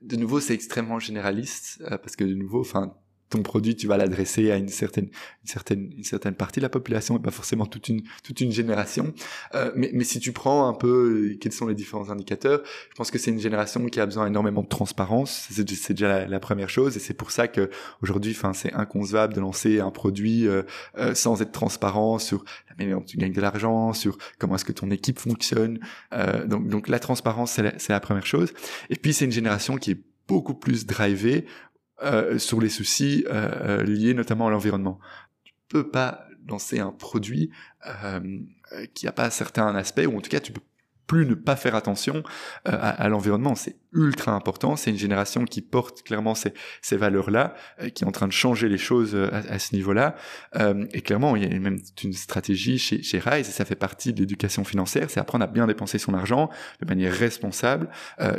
[0.03, 2.95] de nouveau, c'est extrêmement généraliste euh, parce que de nouveau, enfin,
[3.35, 6.69] ton produit, tu vas l'adresser à une certaine, une certaine, une certaine partie de la
[6.69, 9.13] population et pas forcément toute une, toute une génération.
[9.55, 12.95] Euh, mais, mais si tu prends un peu euh, quels sont les différents indicateurs, je
[12.95, 15.49] pense que c'est une génération qui a besoin énormément de transparence.
[15.51, 17.71] C'est, déjà la, première chose et c'est pour ça que
[18.03, 20.63] aujourd'hui, enfin, c'est inconcevable de lancer un produit euh,
[20.99, 24.65] euh, sans être transparent sur la manière dont tu gagnes de l'argent, sur comment est-ce
[24.65, 25.81] que ton équipe fonctionne.
[26.13, 28.53] Euh, donc, donc la transparence, c'est la, c'est la première chose.
[28.91, 31.47] Et puis c'est une génération qui est beaucoup plus drivée
[32.03, 34.99] euh, sur les soucis euh, euh, liés notamment à l'environnement.
[35.45, 37.51] Tu peux pas lancer un produit
[38.95, 40.61] qui n'a pas certains aspects, ou en tout cas tu peux
[41.07, 42.23] plus ne pas faire attention
[42.69, 43.55] euh, à, l'environnement.
[43.55, 44.77] C'est ultra important.
[44.77, 46.53] C'est une génération qui porte clairement ces,
[46.83, 50.17] ces valeurs-là, euh, qui est en train de changer les choses euh, à, ce niveau-là.
[50.93, 54.13] et clairement, il y a même une stratégie chez, chez Rise, et ça fait partie
[54.13, 56.51] de l'éducation financière, c'est apprendre à bien dépenser son argent
[56.81, 57.89] de manière responsable.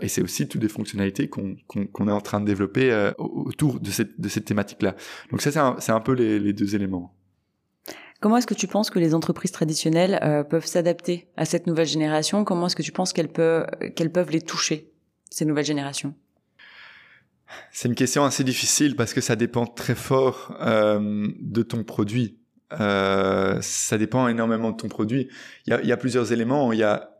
[0.01, 3.89] et c'est aussi toutes des fonctionnalités qu'on qu'on est en train de développer autour de
[3.89, 4.95] cette, de cette thématique-là.
[5.31, 7.15] Donc ça, c'est un, un, peu les, les deux éléments.
[8.21, 11.85] Comment est-ce que tu penses que les entreprises traditionnelles euh, peuvent s'adapter à cette nouvelle
[11.85, 12.43] génération?
[12.43, 14.91] Comment est-ce que tu penses qu'elles peuvent, qu'elles peuvent les toucher,
[15.29, 16.15] ces nouvelles générations?
[17.71, 22.39] C'est une question assez difficile parce que ça dépend très fort euh, de ton produit.
[22.79, 25.29] Euh, ça dépend énormément de ton produit.
[25.67, 26.71] Il y a, il y a plusieurs éléments.
[26.71, 27.14] Il y a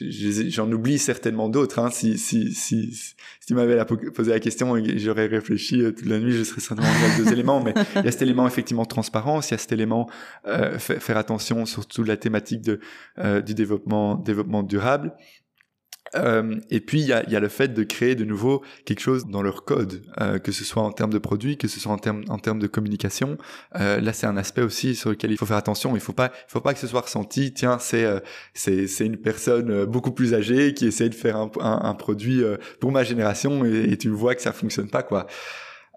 [0.00, 1.78] j'en oublie certainement d'autres.
[1.78, 1.90] Hein.
[1.90, 3.14] Si, si, si, si
[3.46, 7.24] tu m'avais posé la question j'aurais réfléchi euh, toute la nuit, je serais certainement avec
[7.24, 7.62] deux éléments.
[7.62, 10.10] Mais il y a cet élément effectivement transparence, il y a cet élément
[10.46, 12.80] euh, faire attention surtout la thématique de,
[13.18, 15.14] euh, du développement, développement durable.
[16.16, 19.00] Euh, et puis il y a, y a, le fait de créer de nouveau quelque
[19.00, 21.92] chose dans leur code, euh, que ce soit en termes de produits, que ce soit
[21.92, 23.38] en termes en termes de communication.
[23.76, 25.94] Euh, là, c'est un aspect aussi sur lequel il faut faire attention.
[25.94, 27.52] Il faut pas, il faut pas que ce soit ressenti.
[27.52, 28.06] Tiens, c'est
[28.54, 32.42] c'est c'est une personne beaucoup plus âgée qui essaie de faire un, un, un produit
[32.80, 35.26] pour ma génération et, et, tu vois que ça fonctionne pas quoi.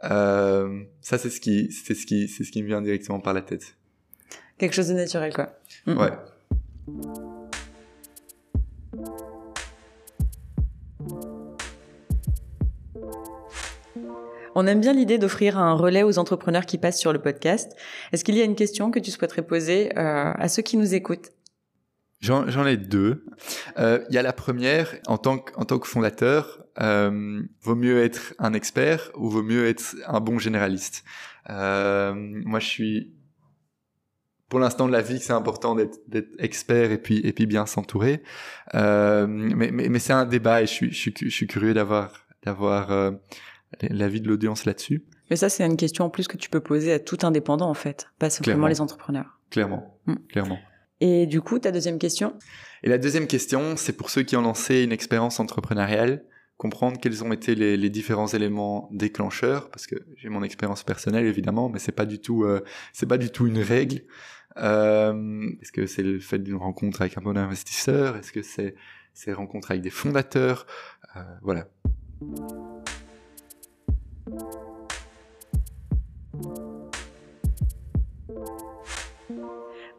[0.02, 3.42] ça, c'est ce qui c'est ce qui c'est ce qui me vient directement par la
[3.42, 3.76] tête.
[4.58, 5.58] Quelque chose de naturel quoi.
[5.88, 6.12] Ouais.
[14.56, 17.76] On aime bien l'idée d'offrir un relais aux entrepreneurs qui passent sur le podcast.
[18.12, 20.94] Est-ce qu'il y a une question que tu souhaiterais poser euh, à ceux qui nous
[20.94, 21.32] écoutent?
[22.22, 23.26] J'en ai deux.
[23.78, 27.76] Euh, il y a la première, en tant que, en tant que fondateur, euh, vaut
[27.76, 31.04] mieux être un expert ou vaut mieux être un bon généraliste?
[31.50, 33.14] Euh, moi, je suis
[34.48, 37.66] pour l'instant de la vie que c'est important d'être expert et puis et puis bien
[37.66, 38.22] s'entourer.
[38.76, 41.74] Euh, mais mais, mais c'est un débat et je suis je suis, je suis curieux
[41.74, 43.12] d'avoir d'avoir euh,
[43.82, 45.04] l'avis de l'audience là-dessus.
[45.30, 47.74] Mais ça, c'est une question en plus que tu peux poser à tout indépendant, en
[47.74, 49.40] fait, pas simplement les entrepreneurs.
[49.50, 50.16] Clairement, mm.
[50.30, 50.60] clairement.
[51.00, 52.34] Et du coup, ta deuxième question?
[52.84, 56.24] Et la deuxième question, c'est pour ceux qui ont lancé une expérience entrepreneuriale,
[56.58, 61.26] comprendre quels ont été les, les différents éléments déclencheurs, parce que j'ai mon expérience personnelle
[61.26, 62.64] évidemment, mais c'est pas du tout, euh,
[62.94, 64.04] c'est pas du tout une règle.
[64.58, 68.18] Euh, Est-ce que c'est le fait d'une rencontre avec un bon investisseur?
[68.18, 68.76] Est-ce que c'est
[69.14, 70.68] ces rencontres avec des fondateurs?
[71.16, 71.68] Euh, Voilà.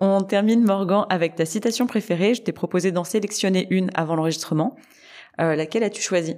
[0.01, 2.35] On termine Morgan avec ta citation préférée.
[2.35, 4.77] Je t'ai proposé d'en sélectionner une avant l'enregistrement.
[5.41, 6.37] Euh, laquelle as-tu choisi?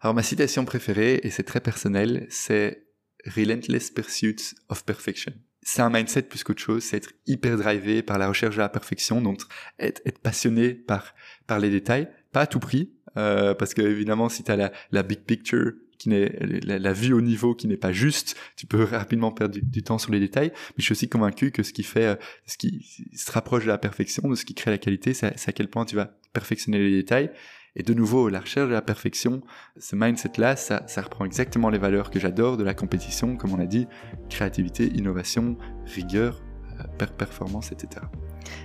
[0.00, 2.86] Alors ma citation préférée, et c'est très personnel, c'est
[3.26, 5.32] Relentless Pursuit of Perfection.
[5.62, 8.70] C'est un mindset plus qu'autre chose, c'est être hyper drivé par la recherche de la
[8.70, 9.42] perfection, donc
[9.78, 11.14] être, être passionné par,
[11.46, 14.72] par les détails, pas à tout prix, euh, parce que évidemment si tu as la,
[14.90, 16.32] la big picture qui n'est
[16.64, 20.10] la, vue au niveau qui n'est pas juste, tu peux rapidement perdre du, temps sur
[20.10, 20.48] les détails.
[20.48, 23.68] Mais je suis aussi convaincu que ce qui fait, euh, ce qui se rapproche de
[23.68, 26.78] la perfection, de ce qui crée la qualité, c'est à quel point tu vas perfectionner
[26.78, 27.30] les détails.
[27.76, 29.42] Et de nouveau, la recherche de la perfection,
[29.78, 33.60] ce mindset-là, ça, ça reprend exactement les valeurs que j'adore de la compétition, comme on
[33.60, 33.86] a dit,
[34.30, 36.42] créativité, innovation, rigueur,
[36.80, 38.06] euh, performance, etc.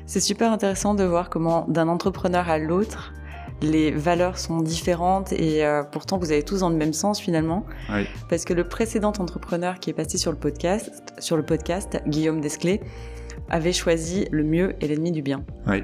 [0.05, 3.13] C'est super intéressant de voir comment d'un entrepreneur à l'autre,
[3.61, 7.65] les valeurs sont différentes et euh, pourtant vous avez tous dans le même sens finalement.
[7.89, 8.05] Oui.
[8.29, 12.41] Parce que le précédent entrepreneur qui est passé sur le podcast, sur le podcast Guillaume
[12.41, 12.81] Desclés,
[13.49, 15.43] avait choisi le mieux et l'ennemi du bien.
[15.67, 15.83] Oui,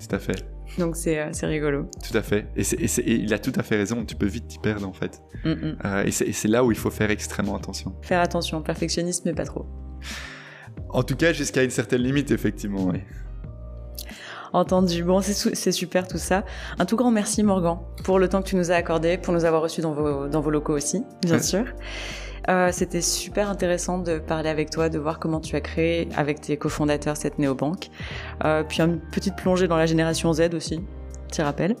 [0.00, 0.44] tout à fait.
[0.78, 1.88] Donc c'est euh, rigolo.
[2.06, 2.46] Tout à fait.
[2.56, 2.62] Et,
[3.06, 5.22] il a tout à fait raison, tu peux vite t'y perdre en fait.
[5.44, 5.76] Mm, mm.
[5.84, 7.94] Euh, et c'est là où il faut faire extrêmement attention.
[8.02, 9.66] Faire attention, perfectionnisme mais pas trop.
[10.90, 13.00] En tout cas, jusqu'à une certaine limite, effectivement, oui.
[14.54, 15.02] Entendu.
[15.02, 16.44] Bon, c'est super tout ça.
[16.78, 19.44] Un tout grand merci, Morgan, pour le temps que tu nous as accordé, pour nous
[19.44, 21.64] avoir reçus dans vos, dans vos locaux aussi, bien sûr.
[22.48, 26.40] Euh, C'était super intéressant de parler avec toi, de voir comment tu as créé avec
[26.40, 27.90] tes cofondateurs cette néobanque.
[28.44, 30.80] Euh, puis une petite plongée dans la génération Z aussi,
[31.32, 31.74] tu rappelles.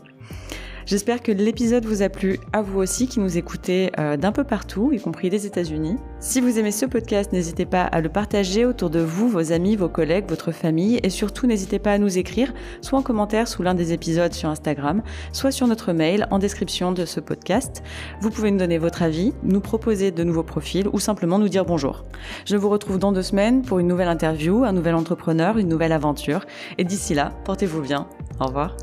[0.86, 4.44] J'espère que l'épisode vous a plu à vous aussi qui nous écoutez euh, d'un peu
[4.44, 5.96] partout, y compris des États-Unis.
[6.20, 9.76] Si vous aimez ce podcast, n'hésitez pas à le partager autour de vous, vos amis,
[9.76, 13.62] vos collègues, votre famille et surtout n'hésitez pas à nous écrire soit en commentaire sous
[13.62, 17.82] l'un des épisodes sur Instagram, soit sur notre mail en description de ce podcast.
[18.20, 21.64] Vous pouvez nous donner votre avis, nous proposer de nouveaux profils ou simplement nous dire
[21.64, 22.04] bonjour.
[22.44, 25.92] Je vous retrouve dans deux semaines pour une nouvelle interview, un nouvel entrepreneur, une nouvelle
[25.92, 26.44] aventure
[26.76, 28.06] et d'ici là, portez-vous bien.
[28.38, 28.76] Au revoir.